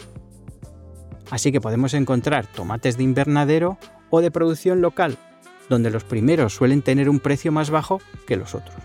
Así 1.29 1.51
que 1.51 1.61
podemos 1.61 1.93
encontrar 1.95 2.47
tomates 2.47 2.97
de 2.97 3.03
invernadero 3.03 3.79
o 4.11 4.21
de 4.21 4.31
producción 4.31 4.81
local, 4.81 5.19
donde 5.71 5.89
los 5.89 6.05
primeros 6.05 6.53
suelen 6.53 6.83
tener 6.83 7.09
un 7.09 7.21
precio 7.21 7.53
más 7.53 7.71
bajo 7.71 8.03
que 8.27 8.37
los 8.37 8.55
otros. 8.55 8.77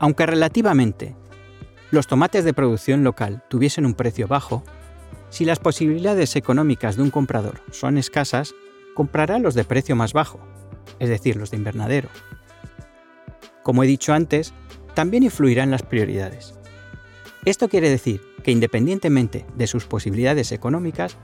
Aunque 0.00 0.26
relativamente 0.26 1.14
los 1.92 2.06
tomates 2.06 2.44
de 2.44 2.54
producción 2.54 3.04
local 3.04 3.44
tuviesen 3.48 3.86
un 3.86 3.94
precio 3.94 4.26
bajo, 4.26 4.64
si 5.30 5.44
las 5.44 5.58
posibilidades 5.58 6.34
económicas 6.36 6.96
de 6.96 7.02
un 7.02 7.10
comprador 7.10 7.60
son 7.70 7.98
escasas, 7.98 8.54
comprará 8.94 9.38
los 9.38 9.54
de 9.54 9.64
precio 9.64 9.94
más 9.94 10.14
bajo, 10.14 10.40
es 10.98 11.10
decir, 11.10 11.36
los 11.36 11.50
de 11.50 11.58
invernadero. 11.58 12.08
Como 13.62 13.84
he 13.84 13.86
dicho 13.86 14.14
antes, 14.14 14.54
también 14.94 15.22
influirán 15.22 15.70
las 15.70 15.82
prioridades. 15.82 16.54
Esto 17.44 17.68
quiere 17.68 17.90
decir 17.90 18.22
que 18.42 18.52
independientemente 18.52 19.44
de 19.54 19.66
sus 19.66 19.84
posibilidades 19.84 20.50
económicas, 20.50 21.16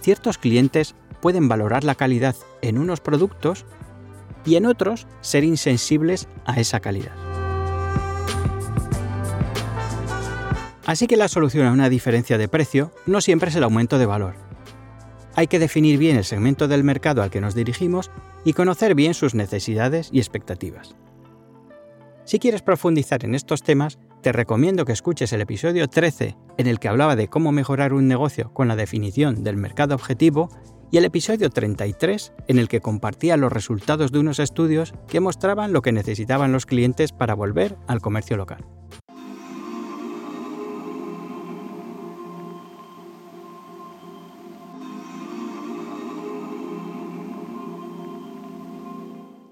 ciertos 0.00 0.36
clientes 0.36 0.96
pueden 1.24 1.48
valorar 1.48 1.84
la 1.84 1.94
calidad 1.94 2.36
en 2.60 2.76
unos 2.76 3.00
productos 3.00 3.64
y 4.44 4.56
en 4.56 4.66
otros 4.66 5.06
ser 5.22 5.42
insensibles 5.42 6.28
a 6.44 6.60
esa 6.60 6.80
calidad. 6.80 7.14
Así 10.84 11.06
que 11.06 11.16
la 11.16 11.28
solución 11.28 11.66
a 11.66 11.72
una 11.72 11.88
diferencia 11.88 12.36
de 12.36 12.46
precio 12.46 12.92
no 13.06 13.22
siempre 13.22 13.48
es 13.48 13.56
el 13.56 13.64
aumento 13.64 13.98
de 13.98 14.04
valor. 14.04 14.34
Hay 15.34 15.46
que 15.46 15.58
definir 15.58 15.96
bien 15.96 16.18
el 16.18 16.24
segmento 16.24 16.68
del 16.68 16.84
mercado 16.84 17.22
al 17.22 17.30
que 17.30 17.40
nos 17.40 17.54
dirigimos 17.54 18.10
y 18.44 18.52
conocer 18.52 18.94
bien 18.94 19.14
sus 19.14 19.34
necesidades 19.34 20.10
y 20.12 20.18
expectativas. 20.18 20.94
Si 22.26 22.38
quieres 22.38 22.60
profundizar 22.60 23.24
en 23.24 23.34
estos 23.34 23.62
temas, 23.62 23.98
te 24.20 24.30
recomiendo 24.30 24.84
que 24.84 24.92
escuches 24.92 25.32
el 25.32 25.40
episodio 25.40 25.88
13 25.88 26.36
en 26.58 26.66
el 26.66 26.78
que 26.78 26.88
hablaba 26.88 27.16
de 27.16 27.28
cómo 27.28 27.50
mejorar 27.50 27.94
un 27.94 28.08
negocio 28.08 28.52
con 28.52 28.68
la 28.68 28.76
definición 28.76 29.42
del 29.42 29.56
mercado 29.56 29.94
objetivo 29.94 30.50
y 30.94 30.96
el 30.96 31.06
episodio 31.06 31.50
33 31.50 32.32
en 32.46 32.60
el 32.60 32.68
que 32.68 32.80
compartía 32.80 33.36
los 33.36 33.52
resultados 33.52 34.12
de 34.12 34.20
unos 34.20 34.38
estudios 34.38 34.94
que 35.08 35.18
mostraban 35.18 35.72
lo 35.72 35.82
que 35.82 35.90
necesitaban 35.90 36.52
los 36.52 36.66
clientes 36.66 37.10
para 37.10 37.34
volver 37.34 37.76
al 37.88 38.00
comercio 38.00 38.36
local. 38.36 38.64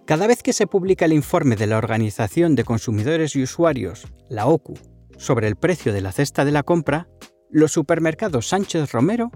Cada 0.05 0.29
vez 0.29 0.45
que 0.45 0.53
se 0.53 0.69
publica 0.69 1.07
el 1.07 1.13
informe 1.13 1.57
de 1.57 1.67
la 1.67 1.79
Organización 1.79 2.55
de 2.55 2.63
Consumidores 2.63 3.35
y 3.35 3.43
Usuarios, 3.43 4.07
la 4.29 4.47
OCU, 4.47 4.75
sobre 5.19 5.49
el 5.49 5.57
precio 5.57 5.93
de 5.93 6.03
la 6.03 6.13
cesta 6.13 6.45
de 6.45 6.53
la 6.53 6.63
compra, 6.63 7.09
los 7.51 7.73
supermercados 7.73 8.47
Sánchez 8.47 8.93
Romero 8.93 9.33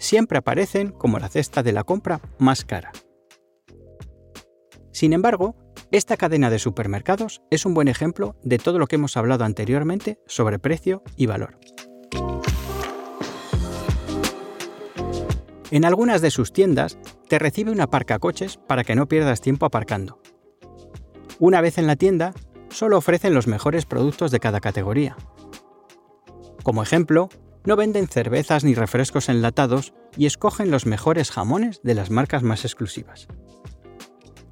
siempre 0.00 0.38
aparecen 0.38 0.90
como 0.90 1.20
la 1.20 1.28
cesta 1.28 1.62
de 1.62 1.72
la 1.72 1.84
compra 1.84 2.20
más 2.38 2.64
cara. 2.64 2.90
Sin 4.90 5.12
embargo, 5.12 5.54
esta 5.92 6.16
cadena 6.16 6.50
de 6.50 6.58
supermercados 6.58 7.42
es 7.50 7.64
un 7.64 7.74
buen 7.74 7.86
ejemplo 7.86 8.36
de 8.42 8.58
todo 8.58 8.78
lo 8.78 8.88
que 8.88 8.96
hemos 8.96 9.16
hablado 9.16 9.44
anteriormente 9.44 10.18
sobre 10.26 10.58
precio 10.58 11.02
y 11.16 11.26
valor. 11.26 11.58
En 15.70 15.84
algunas 15.84 16.20
de 16.20 16.32
sus 16.32 16.52
tiendas 16.52 16.98
te 17.28 17.38
recibe 17.38 17.70
un 17.70 17.80
aparcacoches 17.80 18.56
para 18.56 18.82
que 18.82 18.96
no 18.96 19.06
pierdas 19.06 19.40
tiempo 19.40 19.66
aparcando. 19.66 20.20
Una 21.38 21.60
vez 21.60 21.78
en 21.78 21.86
la 21.86 21.94
tienda, 21.94 22.34
solo 22.70 22.98
ofrecen 22.98 23.34
los 23.34 23.46
mejores 23.46 23.86
productos 23.86 24.32
de 24.32 24.40
cada 24.40 24.60
categoría. 24.60 25.16
Como 26.64 26.82
ejemplo, 26.82 27.28
no 27.64 27.76
venden 27.76 28.08
cervezas 28.08 28.64
ni 28.64 28.74
refrescos 28.74 29.28
enlatados 29.28 29.92
y 30.16 30.26
escogen 30.26 30.70
los 30.70 30.86
mejores 30.86 31.30
jamones 31.30 31.80
de 31.82 31.94
las 31.94 32.10
marcas 32.10 32.42
más 32.42 32.64
exclusivas. 32.64 33.28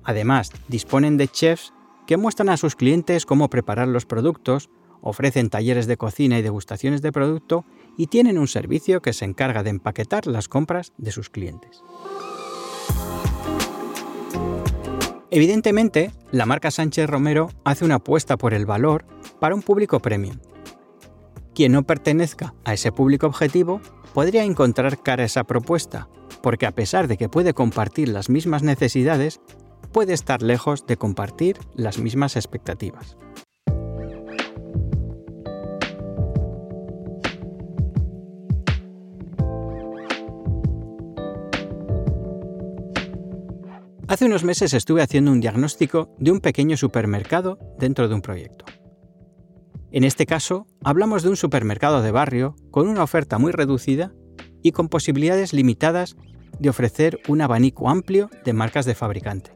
Además, 0.04 0.50
disponen 0.68 1.16
de 1.16 1.28
chefs 1.28 1.72
que 2.06 2.16
muestran 2.16 2.48
a 2.48 2.56
sus 2.56 2.76
clientes 2.76 3.26
cómo 3.26 3.50
preparar 3.50 3.88
los 3.88 4.06
productos, 4.06 4.70
ofrecen 5.02 5.50
talleres 5.50 5.86
de 5.86 5.96
cocina 5.96 6.38
y 6.38 6.42
degustaciones 6.42 7.02
de 7.02 7.12
producto 7.12 7.64
y 7.96 8.06
tienen 8.06 8.38
un 8.38 8.48
servicio 8.48 9.02
que 9.02 9.12
se 9.12 9.24
encarga 9.24 9.62
de 9.62 9.70
empaquetar 9.70 10.26
las 10.26 10.48
compras 10.48 10.92
de 10.96 11.12
sus 11.12 11.28
clientes. 11.28 11.82
Evidentemente, 15.30 16.10
la 16.32 16.46
marca 16.46 16.70
Sánchez 16.70 17.08
Romero 17.08 17.50
hace 17.64 17.84
una 17.84 17.96
apuesta 17.96 18.38
por 18.38 18.54
el 18.54 18.64
valor 18.64 19.04
para 19.40 19.54
un 19.54 19.60
público 19.60 20.00
premium. 20.00 20.38
Quien 21.58 21.72
no 21.72 21.82
pertenezca 21.82 22.54
a 22.64 22.74
ese 22.74 22.92
público 22.92 23.26
objetivo 23.26 23.80
podría 24.14 24.44
encontrar 24.44 25.02
cara 25.02 25.24
a 25.24 25.26
esa 25.26 25.42
propuesta, 25.42 26.08
porque 26.40 26.66
a 26.66 26.70
pesar 26.70 27.08
de 27.08 27.16
que 27.16 27.28
puede 27.28 27.52
compartir 27.52 28.10
las 28.10 28.30
mismas 28.30 28.62
necesidades, 28.62 29.40
puede 29.90 30.12
estar 30.12 30.40
lejos 30.40 30.86
de 30.86 30.96
compartir 30.96 31.58
las 31.74 31.98
mismas 31.98 32.36
expectativas. 32.36 33.16
Hace 44.06 44.26
unos 44.26 44.44
meses 44.44 44.74
estuve 44.74 45.02
haciendo 45.02 45.32
un 45.32 45.40
diagnóstico 45.40 46.14
de 46.20 46.30
un 46.30 46.38
pequeño 46.38 46.76
supermercado 46.76 47.58
dentro 47.80 48.06
de 48.06 48.14
un 48.14 48.22
proyecto. 48.22 48.64
En 49.90 50.04
este 50.04 50.26
caso, 50.26 50.66
hablamos 50.84 51.22
de 51.22 51.30
un 51.30 51.36
supermercado 51.36 52.02
de 52.02 52.10
barrio 52.10 52.56
con 52.70 52.88
una 52.88 53.02
oferta 53.02 53.38
muy 53.38 53.52
reducida 53.52 54.12
y 54.62 54.72
con 54.72 54.88
posibilidades 54.88 55.54
limitadas 55.54 56.16
de 56.58 56.68
ofrecer 56.68 57.20
un 57.26 57.40
abanico 57.40 57.88
amplio 57.88 58.28
de 58.44 58.52
marcas 58.52 58.84
de 58.84 58.94
fabricante. 58.94 59.52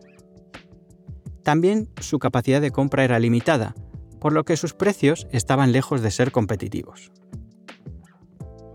También 1.42 1.90
su 2.00 2.18
capacidad 2.18 2.62
de 2.62 2.70
compra 2.70 3.04
era 3.04 3.18
limitada, 3.18 3.74
por 4.20 4.32
lo 4.32 4.44
que 4.44 4.56
sus 4.56 4.72
precios 4.72 5.26
estaban 5.32 5.72
lejos 5.72 6.00
de 6.00 6.10
ser 6.10 6.32
competitivos. 6.32 7.10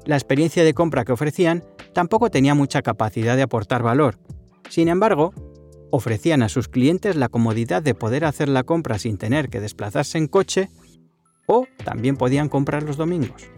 La 0.06 0.16
experiencia 0.16 0.64
de 0.64 0.74
compra 0.74 1.06
que 1.06 1.14
ofrecían 1.14 1.64
tampoco 1.94 2.30
tenía 2.30 2.54
mucha 2.54 2.84
capacidad 2.84 3.36
de 3.36 3.42
aportar 3.42 3.82
valor. 3.82 4.20
Sin 4.70 4.90
embargo, 4.90 5.34
ofrecían 5.90 6.44
a 6.44 6.50
sus 6.50 6.68
clientes 6.68 7.16
la 7.16 7.30
comodidad 7.30 7.82
de 7.82 7.96
poder 7.96 8.26
hacer 8.26 8.48
la 8.48 8.64
compra 8.64 9.00
sin 9.00 9.18
tener 9.18 9.50
que 9.50 9.60
desplazarse 9.60 10.18
en 10.18 10.28
coche 10.28 10.70
o 11.48 11.66
también 11.84 12.16
podían 12.16 12.50
comprar 12.50 12.84
los 12.84 12.98
domingos. 12.98 13.50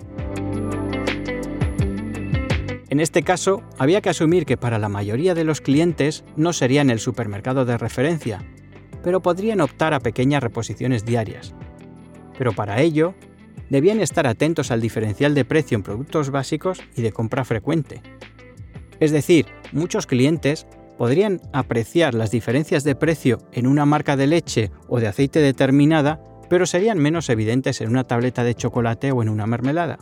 En 2.90 3.00
este 3.00 3.22
caso, 3.22 3.62
había 3.78 4.02
que 4.02 4.10
asumir 4.10 4.46
que 4.46 4.58
para 4.58 4.80
la 4.80 4.90
mayoría 4.90 5.36
de 5.36 5.44
los 5.44 5.62
clientes 5.62 6.24
no 6.36 6.54
serían 6.54 6.90
el 6.90 7.00
supermercado 7.00 7.66
de 7.66 7.78
referencia, 7.78 8.44
pero 9.04 9.22
podrían 9.22 9.62
optar 9.62 9.94
a 9.94 10.00
pequeñas 10.00 10.42
reposiciones 10.42 11.06
diarias. 11.06 11.54
Pero 12.38 12.54
para 12.54 12.82
ello, 12.82 13.14
debían 13.70 14.02
estar 14.02 14.26
atentos 14.26 14.72
al 14.72 14.82
diferencial 14.82 15.36
de 15.36 15.46
precio 15.46 15.76
en 15.76 15.84
productos 15.84 16.32
básicos 16.32 16.82
y 16.96 17.02
de 17.02 17.12
compra 17.12 17.46
frecuente. 17.46 18.02
Es 19.00 19.12
decir, 19.12 19.46
muchos 19.72 20.08
clientes 20.08 20.66
podrían 20.98 21.40
apreciar 21.54 22.14
las 22.14 22.32
diferencias 22.32 22.84
de 22.84 22.96
precio 22.96 23.38
en 23.54 23.68
una 23.68 23.86
marca 23.86 24.18
de 24.18 24.28
leche 24.28 24.72
o 24.88 25.00
de 25.00 25.08
aceite 25.08 25.40
determinada, 25.40 26.22
pero 26.50 26.66
serían 26.66 26.98
menos 26.98 27.30
evidentes 27.30 27.82
en 27.82 27.90
una 27.90 28.04
tableta 28.04 28.44
de 28.44 28.56
chocolate 28.56 29.12
o 29.12 29.22
en 29.22 29.30
una 29.30 29.48
mermelada. 29.48 30.00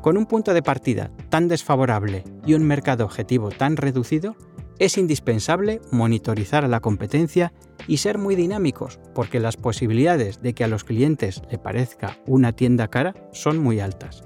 Con 0.00 0.16
un 0.16 0.26
punto 0.26 0.52
de 0.52 0.62
partida 0.62 1.10
tan 1.30 1.48
desfavorable 1.48 2.24
y 2.44 2.54
un 2.54 2.64
mercado 2.64 3.04
objetivo 3.04 3.50
tan 3.50 3.76
reducido, 3.76 4.36
es 4.78 4.98
indispensable 4.98 5.80
monitorizar 5.92 6.64
a 6.64 6.68
la 6.68 6.80
competencia 6.80 7.52
y 7.86 7.98
ser 7.98 8.18
muy 8.18 8.34
dinámicos, 8.34 8.98
porque 9.14 9.40
las 9.40 9.56
posibilidades 9.56 10.42
de 10.42 10.52
que 10.54 10.64
a 10.64 10.68
los 10.68 10.84
clientes 10.84 11.42
le 11.50 11.58
parezca 11.58 12.18
una 12.26 12.52
tienda 12.52 12.88
cara 12.88 13.14
son 13.32 13.58
muy 13.58 13.80
altas. 13.80 14.24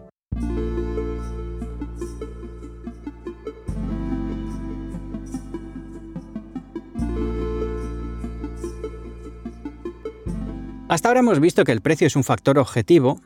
Hasta 10.89 11.09
ahora 11.09 11.21
hemos 11.21 11.39
visto 11.39 11.65
que 11.65 11.73
el 11.73 11.83
precio 11.83 12.07
es 12.07 12.17
un 12.17 12.25
factor 12.25 12.59
objetivo, 12.59 13.21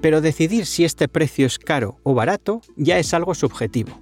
pero 0.00 0.20
decidir 0.20 0.64
si 0.64 0.84
este 0.84 1.08
precio 1.08 1.44
es 1.44 1.58
caro 1.58 1.98
o 2.04 2.14
barato 2.14 2.60
ya 2.76 3.00
es 3.00 3.12
algo 3.14 3.34
subjetivo. 3.34 3.98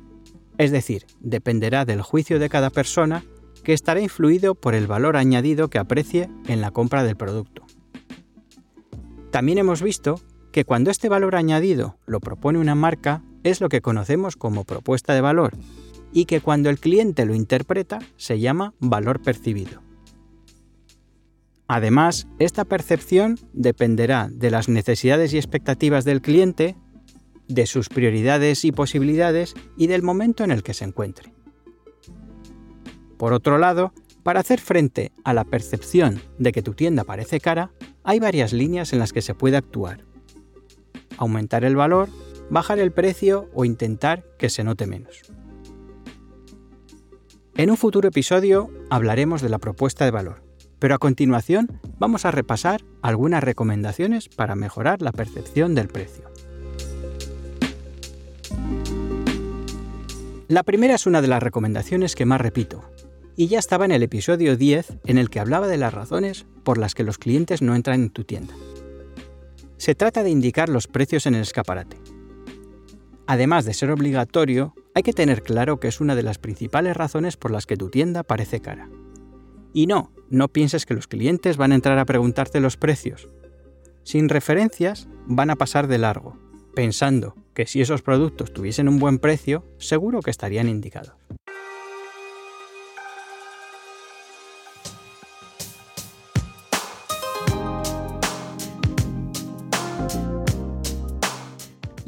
Es 0.58 0.72
decir, 0.72 1.06
dependerá 1.20 1.86
del 1.86 2.02
juicio 2.02 2.38
de 2.38 2.50
cada 2.50 2.68
persona 2.68 3.24
que 3.64 3.72
estará 3.72 4.00
influido 4.00 4.54
por 4.54 4.74
el 4.74 4.86
valor 4.86 5.16
añadido 5.16 5.68
que 5.68 5.78
aprecie 5.78 6.28
en 6.48 6.60
la 6.60 6.70
compra 6.70 7.02
del 7.02 7.16
producto. 7.16 7.64
También 9.30 9.56
hemos 9.56 9.82
visto 9.82 10.20
que 10.52 10.66
cuando 10.66 10.90
este 10.90 11.08
valor 11.08 11.34
añadido 11.34 11.98
lo 12.06 12.20
propone 12.20 12.58
una 12.58 12.74
marca 12.74 13.22
es 13.42 13.62
lo 13.62 13.70
que 13.70 13.80
conocemos 13.80 14.36
como 14.36 14.64
propuesta 14.64 15.14
de 15.14 15.22
valor 15.22 15.54
y 16.12 16.26
que 16.26 16.42
cuando 16.42 16.68
el 16.68 16.78
cliente 16.78 17.24
lo 17.24 17.34
interpreta 17.34 18.00
se 18.16 18.38
llama 18.38 18.74
valor 18.80 19.22
percibido. 19.22 19.87
Además, 21.68 22.26
esta 22.38 22.64
percepción 22.64 23.38
dependerá 23.52 24.30
de 24.32 24.50
las 24.50 24.70
necesidades 24.70 25.34
y 25.34 25.36
expectativas 25.36 26.06
del 26.06 26.22
cliente, 26.22 26.76
de 27.46 27.66
sus 27.66 27.90
prioridades 27.90 28.64
y 28.64 28.72
posibilidades 28.72 29.54
y 29.76 29.86
del 29.86 30.02
momento 30.02 30.44
en 30.44 30.50
el 30.50 30.62
que 30.62 30.72
se 30.72 30.86
encuentre. 30.86 31.34
Por 33.18 33.34
otro 33.34 33.58
lado, 33.58 33.92
para 34.22 34.40
hacer 34.40 34.60
frente 34.60 35.12
a 35.24 35.34
la 35.34 35.44
percepción 35.44 36.22
de 36.38 36.52
que 36.52 36.62
tu 36.62 36.72
tienda 36.72 37.04
parece 37.04 37.38
cara, 37.38 37.70
hay 38.02 38.18
varias 38.18 38.54
líneas 38.54 38.94
en 38.94 38.98
las 38.98 39.12
que 39.12 39.22
se 39.22 39.34
puede 39.34 39.58
actuar. 39.58 40.06
Aumentar 41.18 41.64
el 41.64 41.76
valor, 41.76 42.08
bajar 42.48 42.78
el 42.78 42.92
precio 42.92 43.50
o 43.52 43.66
intentar 43.66 44.24
que 44.38 44.48
se 44.48 44.64
note 44.64 44.86
menos. 44.86 45.20
En 47.56 47.70
un 47.70 47.76
futuro 47.76 48.08
episodio 48.08 48.70
hablaremos 48.88 49.42
de 49.42 49.50
la 49.50 49.58
propuesta 49.58 50.06
de 50.06 50.12
valor 50.12 50.47
pero 50.78 50.94
a 50.94 50.98
continuación 50.98 51.80
vamos 51.98 52.24
a 52.24 52.30
repasar 52.30 52.82
algunas 53.02 53.42
recomendaciones 53.42 54.28
para 54.28 54.54
mejorar 54.54 55.02
la 55.02 55.12
percepción 55.12 55.74
del 55.74 55.88
precio. 55.88 56.24
La 60.48 60.62
primera 60.62 60.94
es 60.94 61.06
una 61.06 61.20
de 61.20 61.28
las 61.28 61.42
recomendaciones 61.42 62.14
que 62.14 62.24
más 62.24 62.40
repito, 62.40 62.90
y 63.36 63.48
ya 63.48 63.58
estaba 63.58 63.84
en 63.84 63.92
el 63.92 64.02
episodio 64.02 64.56
10 64.56 64.98
en 65.04 65.18
el 65.18 65.30
que 65.30 65.40
hablaba 65.40 65.68
de 65.68 65.76
las 65.76 65.94
razones 65.94 66.46
por 66.64 66.78
las 66.78 66.94
que 66.94 67.04
los 67.04 67.18
clientes 67.18 67.62
no 67.62 67.74
entran 67.74 68.02
en 68.02 68.10
tu 68.10 68.24
tienda. 68.24 68.54
Se 69.76 69.94
trata 69.94 70.22
de 70.22 70.30
indicar 70.30 70.68
los 70.68 70.88
precios 70.88 71.26
en 71.26 71.34
el 71.34 71.42
escaparate. 71.42 71.98
Además 73.26 73.64
de 73.64 73.74
ser 73.74 73.90
obligatorio, 73.90 74.74
hay 74.94 75.02
que 75.02 75.12
tener 75.12 75.42
claro 75.42 75.78
que 75.78 75.88
es 75.88 76.00
una 76.00 76.16
de 76.16 76.22
las 76.22 76.38
principales 76.38 76.96
razones 76.96 77.36
por 77.36 77.50
las 77.50 77.66
que 77.66 77.76
tu 77.76 77.90
tienda 77.90 78.22
parece 78.22 78.60
cara. 78.60 78.88
Y 79.72 79.86
no, 79.86 80.12
no 80.30 80.48
pienses 80.48 80.86
que 80.86 80.94
los 80.94 81.06
clientes 81.06 81.56
van 81.56 81.72
a 81.72 81.74
entrar 81.74 81.98
a 81.98 82.04
preguntarte 82.04 82.60
los 82.60 82.76
precios. 82.76 83.28
Sin 84.02 84.28
referencias, 84.28 85.08
van 85.26 85.50
a 85.50 85.56
pasar 85.56 85.88
de 85.88 85.98
largo, 85.98 86.38
pensando 86.74 87.34
que 87.54 87.66
si 87.66 87.80
esos 87.80 88.02
productos 88.02 88.52
tuviesen 88.52 88.88
un 88.88 88.98
buen 88.98 89.18
precio, 89.18 89.64
seguro 89.78 90.20
que 90.20 90.30
estarían 90.30 90.68
indicados. 90.68 91.14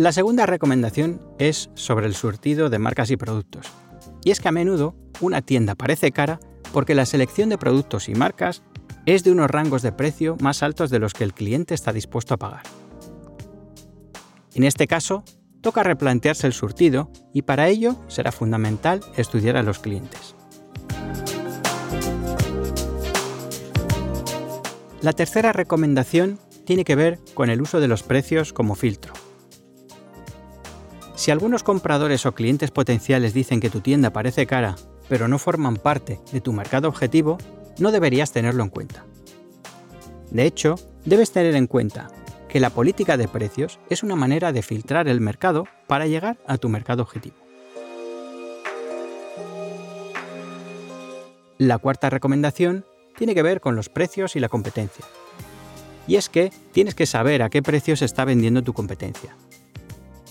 La 0.01 0.13
segunda 0.13 0.47
recomendación 0.47 1.21
es 1.39 1.69
sobre 1.75 2.07
el 2.07 2.15
surtido 2.15 2.71
de 2.71 2.79
marcas 2.79 3.11
y 3.11 3.19
productos. 3.19 3.67
Y 4.25 4.31
es 4.31 4.41
que 4.41 4.49
a 4.49 4.53
menudo 4.53 4.95
una 5.21 5.43
tienda 5.43 5.75
parece 5.75 6.11
cara 6.11 6.41
porque 6.73 6.95
la 6.95 7.07
selección 7.07 7.49
de 7.49 7.59
productos 7.59 8.09
y 8.09 8.15
marcas 8.15 8.63
es 9.07 9.25
de 9.25 9.33
unos 9.33 9.51
rangos 9.51 9.83
de 9.83 9.93
precio 9.93 10.37
más 10.41 10.63
altos 10.63 10.91
de 10.91 10.99
los 10.99 11.15
que 11.15 11.25
el 11.25 11.35
cliente 11.35 11.75
está 11.75 11.93
dispuesto 11.93 12.35
a 12.35 12.39
pagar. 12.39 12.63
En 14.55 14.65
este 14.65 14.87
caso, 14.87 15.25
toca 15.61 15.83
replantearse 15.83 16.47
el 16.47 16.53
surtido 16.53 17.11
y 17.33 17.43
para 17.43 17.69
ello 17.69 17.97
será 18.09 18.33
fundamental 18.33 19.01
estudiar 19.17 19.57
a 19.57 19.63
los 19.63 19.79
clientes. 19.79 20.35
La 25.01 25.13
tercera 25.13 25.53
recomendación 25.53 26.39
tiene 26.67 26.85
que 26.85 26.95
ver 26.95 27.19
con 27.35 27.49
el 27.49 27.63
uso 27.63 27.81
de 27.81 27.89
los 27.89 28.03
precios 28.03 28.53
como 28.53 28.75
filtro. 28.75 29.15
Si 31.15 31.31
algunos 31.31 31.63
compradores 31.63 32.27
o 32.27 32.33
clientes 32.33 32.71
potenciales 32.71 33.35
dicen 33.35 33.61
que 33.61 33.71
tu 33.71 33.81
tienda 33.81 34.13
parece 34.13 34.47
cara, 34.47 34.77
pero 35.11 35.27
no 35.27 35.41
forman 35.41 35.77
parte 35.77 36.21
de 36.31 36.41
tu 36.41 36.53
mercado 36.53 36.87
objetivo, 36.87 37.37
no 37.81 37.91
deberías 37.91 38.31
tenerlo 38.31 38.63
en 38.63 38.71
cuenta. 38.71 39.05
De 40.31 40.47
hecho, 40.47 40.77
debes 41.05 41.33
tener 41.33 41.57
en 41.57 41.67
cuenta 41.67 42.13
que 42.49 42.61
la 42.61 42.71
política 42.71 43.17
de 43.17 43.27
precios 43.27 43.81
es 43.91 44.05
una 44.05 44.15
manera 44.15 44.53
de 44.53 44.63
filtrar 44.63 45.09
el 45.09 45.21
mercado 45.21 45.67
para 45.89 46.07
llegar 46.07 46.39
a 46.47 46.59
tu 46.59 46.69
mercado 46.69 47.03
objetivo. 47.03 47.35
La 51.59 51.79
cuarta 51.79 52.09
recomendación 52.09 52.87
tiene 53.19 53.35
que 53.35 53.43
ver 53.43 53.61
con 53.61 53.75
los 53.75 53.89
precios 53.89 54.37
y 54.37 54.41
la 54.41 54.49
competencia. 54.49 55.05
Y 56.07 56.17
es 56.17 56.29
que 56.29 56.53
tienes 56.71 56.95
que 56.95 57.07
saber 57.07 57.43
a 57.43 57.51
qué 57.51 57.63
precio 57.63 57.97
se 57.97 58.05
está 58.05 58.25
vendiendo 58.25 58.63
tu 58.63 58.75
competencia 58.75 59.35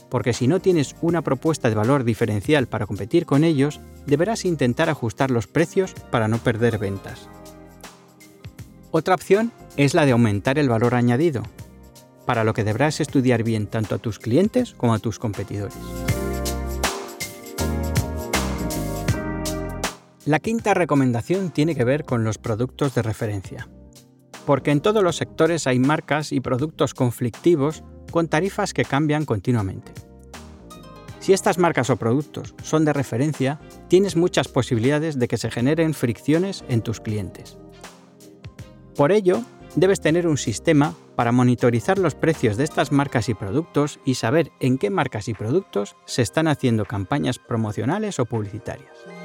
porque 0.09 0.33
si 0.33 0.47
no 0.47 0.59
tienes 0.59 0.95
una 1.01 1.21
propuesta 1.21 1.69
de 1.69 1.75
valor 1.75 2.03
diferencial 2.03 2.67
para 2.67 2.85
competir 2.85 3.25
con 3.25 3.43
ellos, 3.43 3.79
deberás 4.05 4.45
intentar 4.45 4.89
ajustar 4.89 5.31
los 5.31 5.47
precios 5.47 5.93
para 6.11 6.27
no 6.27 6.37
perder 6.37 6.77
ventas. 6.77 7.29
Otra 8.91 9.15
opción 9.15 9.51
es 9.77 9.93
la 9.93 10.05
de 10.05 10.11
aumentar 10.11 10.57
el 10.57 10.67
valor 10.67 10.95
añadido, 10.95 11.43
para 12.25 12.43
lo 12.43 12.53
que 12.53 12.63
deberás 12.63 12.99
estudiar 12.99 13.43
bien 13.43 13.67
tanto 13.67 13.95
a 13.95 13.99
tus 13.99 14.19
clientes 14.19 14.73
como 14.73 14.93
a 14.93 14.99
tus 14.99 15.19
competidores. 15.19 15.77
La 20.25 20.39
quinta 20.39 20.75
recomendación 20.75 21.49
tiene 21.49 21.75
que 21.75 21.83
ver 21.83 22.05
con 22.05 22.23
los 22.23 22.37
productos 22.37 22.93
de 22.93 23.01
referencia. 23.01 23.67
Porque 24.45 24.69
en 24.69 24.81
todos 24.81 25.03
los 25.03 25.15
sectores 25.15 25.65
hay 25.65 25.79
marcas 25.79 26.31
y 26.31 26.39
productos 26.39 26.93
conflictivos 26.93 27.83
con 28.09 28.27
tarifas 28.27 28.73
que 28.73 28.85
cambian 28.85 29.25
continuamente. 29.25 29.91
Si 31.19 31.33
estas 31.33 31.57
marcas 31.57 31.89
o 31.89 31.97
productos 31.97 32.55
son 32.63 32.85
de 32.85 32.93
referencia, 32.93 33.59
tienes 33.87 34.15
muchas 34.15 34.47
posibilidades 34.47 35.19
de 35.19 35.27
que 35.27 35.37
se 35.37 35.51
generen 35.51 35.93
fricciones 35.93 36.63
en 36.69 36.81
tus 36.81 37.01
clientes. 37.01 37.57
Por 38.95 39.11
ello, 39.11 39.43
debes 39.75 40.01
tener 40.01 40.27
un 40.27 40.37
sistema 40.37 40.95
para 41.15 41.31
monitorizar 41.31 41.99
los 41.99 42.15
precios 42.15 42.57
de 42.57 42.63
estas 42.63 42.91
marcas 42.91 43.29
y 43.29 43.33
productos 43.33 43.99
y 44.05 44.15
saber 44.15 44.51
en 44.59 44.77
qué 44.77 44.89
marcas 44.89 45.27
y 45.27 45.33
productos 45.33 45.95
se 46.05 46.21
están 46.21 46.47
haciendo 46.47 46.85
campañas 46.85 47.39
promocionales 47.39 48.19
o 48.19 48.25
publicitarias. 48.25 49.18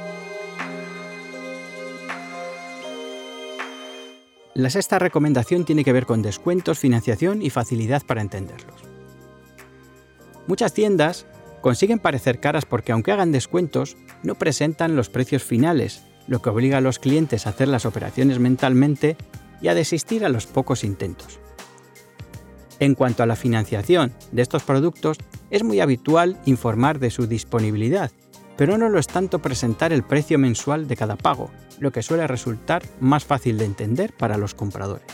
La 4.55 4.71
sexta 4.71 5.01
recomendación 5.01 5.65
tiene 5.65 5.83
que 5.83 5.93
ver 5.93 6.07
con 6.07 6.23
descuentos, 6.23 6.79
financiación 6.79 7.43
y 7.43 7.51
facilidad 7.51 8.03
para 8.07 8.21
entenderlos. 8.21 8.83
Muchas 10.47 10.73
tiendas 10.73 11.27
consiguen 11.61 11.99
parecer 11.99 12.39
caras 12.39 12.65
porque 12.65 12.93
aunque 12.93 13.11
hagan 13.11 13.33
descuentos, 13.33 13.97
no 14.23 14.37
presentan 14.37 14.95
los 14.95 15.11
precios 15.11 15.43
finales, 15.43 16.05
lo 16.29 16.41
que 16.41 16.51
obliga 16.51 16.79
a 16.79 16.81
los 16.81 17.01
clientes 17.01 17.47
a 17.47 17.51
hacer 17.51 17.67
las 17.67 17.85
operaciones 17.85 18.39
mentalmente 18.39 19.17
y 19.61 19.67
a 19.67 19.75
desistir 19.75 20.25
a 20.25 20.29
los 20.29 20.47
pocos 20.47 20.85
intentos. 20.85 21.41
En 22.79 22.95
cuanto 22.95 23.25
a 23.25 23.27
la 23.27 23.35
financiación 23.35 24.13
de 24.31 24.43
estos 24.43 24.63
productos, 24.63 25.19
es 25.51 25.65
muy 25.65 25.81
habitual 25.81 26.41
informar 26.45 27.01
de 27.01 27.11
su 27.11 27.27
disponibilidad, 27.27 28.13
pero 28.57 28.79
no 28.79 28.89
lo 28.89 28.99
es 28.99 29.07
tanto 29.07 29.41
presentar 29.41 29.93
el 29.93 30.03
precio 30.03 30.39
mensual 30.39 30.87
de 30.89 30.97
cada 30.97 31.17
pago, 31.17 31.51
lo 31.81 31.93
que 31.93 32.03
suele 32.03 32.27
resultar 32.27 32.83
más 33.01 33.25
fácil 33.25 33.59
de 33.59 33.65
entender 33.65 34.13
para 34.17 34.39
los 34.39 34.55
compradores. 34.55 35.07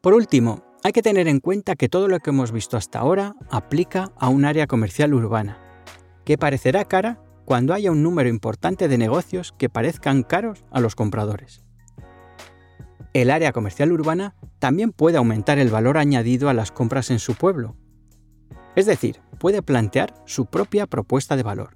Por 0.00 0.14
último, 0.14 0.64
hay 0.82 0.90
que 0.90 1.02
tener 1.02 1.28
en 1.28 1.38
cuenta 1.38 1.76
que 1.76 1.88
todo 1.88 2.08
lo 2.08 2.18
que 2.18 2.30
hemos 2.30 2.50
visto 2.50 2.76
hasta 2.76 2.98
ahora 2.98 3.36
aplica 3.50 4.10
a 4.16 4.28
un 4.30 4.44
área 4.44 4.66
comercial 4.66 5.14
urbana, 5.14 5.58
que 6.24 6.36
parecerá 6.36 6.84
cara 6.84 7.20
cuando 7.44 7.72
haya 7.72 7.92
un 7.92 8.02
número 8.02 8.28
importante 8.28 8.88
de 8.88 8.98
negocios 8.98 9.54
que 9.56 9.68
parezcan 9.68 10.24
caros 10.24 10.64
a 10.72 10.80
los 10.80 10.96
compradores. 10.96 11.61
El 13.14 13.30
área 13.30 13.52
comercial 13.52 13.92
urbana 13.92 14.34
también 14.58 14.90
puede 14.90 15.18
aumentar 15.18 15.58
el 15.58 15.68
valor 15.68 15.98
añadido 15.98 16.48
a 16.48 16.54
las 16.54 16.72
compras 16.72 17.10
en 17.10 17.18
su 17.18 17.34
pueblo. 17.34 17.76
Es 18.74 18.86
decir, 18.86 19.20
puede 19.38 19.60
plantear 19.60 20.14
su 20.24 20.46
propia 20.46 20.86
propuesta 20.86 21.36
de 21.36 21.42
valor. 21.42 21.74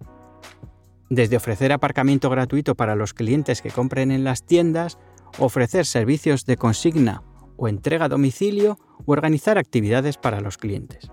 Desde 1.11 1.37
ofrecer 1.37 1.73
aparcamiento 1.73 2.31
gratuito 2.31 2.75
para 2.75 2.97
los 2.97 3.13
clientes 3.13 3.61
que 3.61 3.71
compren 3.71 4.11
en 4.11 4.25
las 4.25 4.47
tiendas, 4.47 4.99
ofrecer 5.39 5.85
servicios 5.85 6.47
de 6.47 6.57
consigna 6.57 7.23
o 7.59 7.69
entrega 7.69 8.07
a 8.07 8.09
domicilio 8.09 8.79
o 9.05 9.13
organizar 9.13 9.59
actividades 9.59 10.17
para 10.17 10.41
los 10.41 10.57
clientes. 10.57 11.11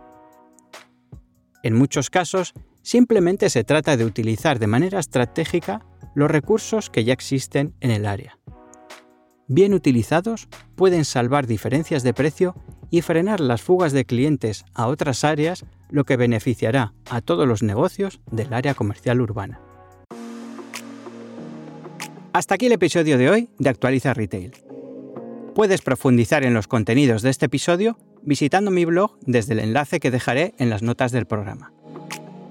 En 1.64 1.76
muchos 1.76 2.10
casos, 2.10 2.54
simplemente 2.82 3.50
se 3.50 3.66
trata 3.66 3.98
de 3.98 4.06
utilizar 4.06 4.58
de 4.58 4.68
manera 4.68 5.00
estratégica 5.00 5.86
los 6.16 6.32
recursos 6.32 6.90
que 6.90 7.04
ya 7.04 7.14
existen 7.14 7.76
en 7.82 7.92
el 7.92 8.06
área 8.06 8.40
bien 9.48 9.74
utilizados, 9.74 10.48
pueden 10.76 11.06
salvar 11.06 11.48
diferencias 11.48 12.04
de 12.04 12.14
precio 12.14 12.56
y 12.90 13.02
frenar 13.02 13.40
las 13.40 13.62
fugas 13.62 13.92
de 13.92 14.06
clientes 14.06 14.66
a 14.74 14.88
otras 14.88 15.24
áreas, 15.24 15.66
lo 15.90 16.04
que 16.04 16.18
beneficiará 16.18 16.94
a 17.10 17.22
todos 17.22 17.48
los 17.48 17.64
negocios 17.64 18.22
del 18.32 18.54
área 18.54 18.74
comercial 18.74 19.22
urbana. 19.22 19.60
Hasta 22.34 22.56
aquí 22.56 22.66
el 22.66 22.72
episodio 22.74 23.18
de 23.18 23.30
hoy 23.30 23.50
de 23.60 23.70
Actualiza 23.70 24.14
Retail. 24.14 24.54
Puedes 25.54 25.82
profundizar 25.82 26.44
en 26.44 26.54
los 26.56 26.68
contenidos 26.68 27.22
de 27.22 27.30
este 27.30 27.46
episodio 27.46 27.98
visitando 28.24 28.72
mi 28.72 28.86
blog 28.86 29.18
desde 29.22 29.54
el 29.54 29.60
enlace 29.60 30.00
que 30.00 30.10
dejaré 30.10 30.56
en 30.58 30.70
las 30.70 30.82
notas 30.82 31.12
del 31.12 31.28
programa. 31.28 31.74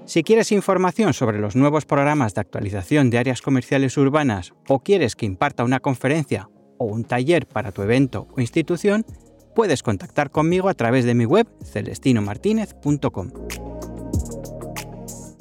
Si 0.05 0.23
quieres 0.23 0.51
información 0.51 1.13
sobre 1.13 1.39
los 1.39 1.55
nuevos 1.55 1.85
programas 1.85 2.33
de 2.33 2.41
actualización 2.41 3.09
de 3.09 3.17
áreas 3.17 3.41
comerciales 3.41 3.97
urbanas 3.97 4.53
o 4.67 4.79
quieres 4.79 5.15
que 5.15 5.25
imparta 5.25 5.63
una 5.63 5.79
conferencia 5.79 6.49
o 6.83 6.85
un 6.85 7.03
taller 7.05 7.47
para 7.47 7.71
tu 7.71 7.81
evento 7.81 8.27
o 8.35 8.41
institución, 8.41 9.05
puedes 9.55 9.83
contactar 9.83 10.31
conmigo 10.31 10.69
a 10.69 10.73
través 10.73 11.05
de 11.05 11.15
mi 11.15 11.25
web 11.25 11.47
celestinomartinez.com. 11.63 13.31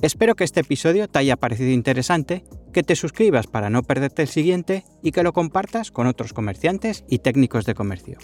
Espero 0.03 0.35
que 0.35 0.45
este 0.45 0.61
episodio 0.61 1.09
te 1.09 1.19
haya 1.21 1.37
parecido 1.37 1.71
interesante, 1.71 2.45
que 2.73 2.83
te 2.83 2.97
suscribas 2.97 3.47
para 3.47 3.71
no 3.71 3.83
perderte 3.83 4.23
el 4.23 4.29
siguiente 4.29 4.85
y 5.03 5.13
que 5.13 5.23
lo 5.23 5.33
compartas 5.33 5.91
con 5.91 6.07
otros 6.07 6.33
comerciantes 6.33 7.05
y 7.09 7.19
técnicos 7.19 7.67
de 7.67 7.75
comercio. 7.75 8.19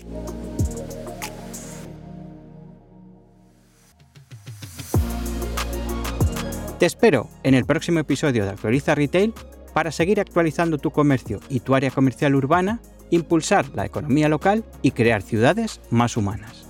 Te 6.78 6.86
espero 6.86 7.28
en 7.42 7.54
el 7.54 7.64
próximo 7.64 7.98
episodio 7.98 8.44
de 8.44 8.50
Actualiza 8.50 8.94
Retail 8.94 9.34
para 9.74 9.92
seguir 9.92 10.20
actualizando 10.20 10.78
tu 10.78 10.90
comercio 10.90 11.40
y 11.48 11.60
tu 11.60 11.74
área 11.74 11.90
comercial 11.90 12.34
urbana 12.34 12.80
impulsar 13.10 13.66
la 13.74 13.86
economía 13.86 14.28
local 14.28 14.64
y 14.82 14.92
crear 14.92 15.22
ciudades 15.22 15.80
más 15.90 16.16
humanas. 16.16 16.66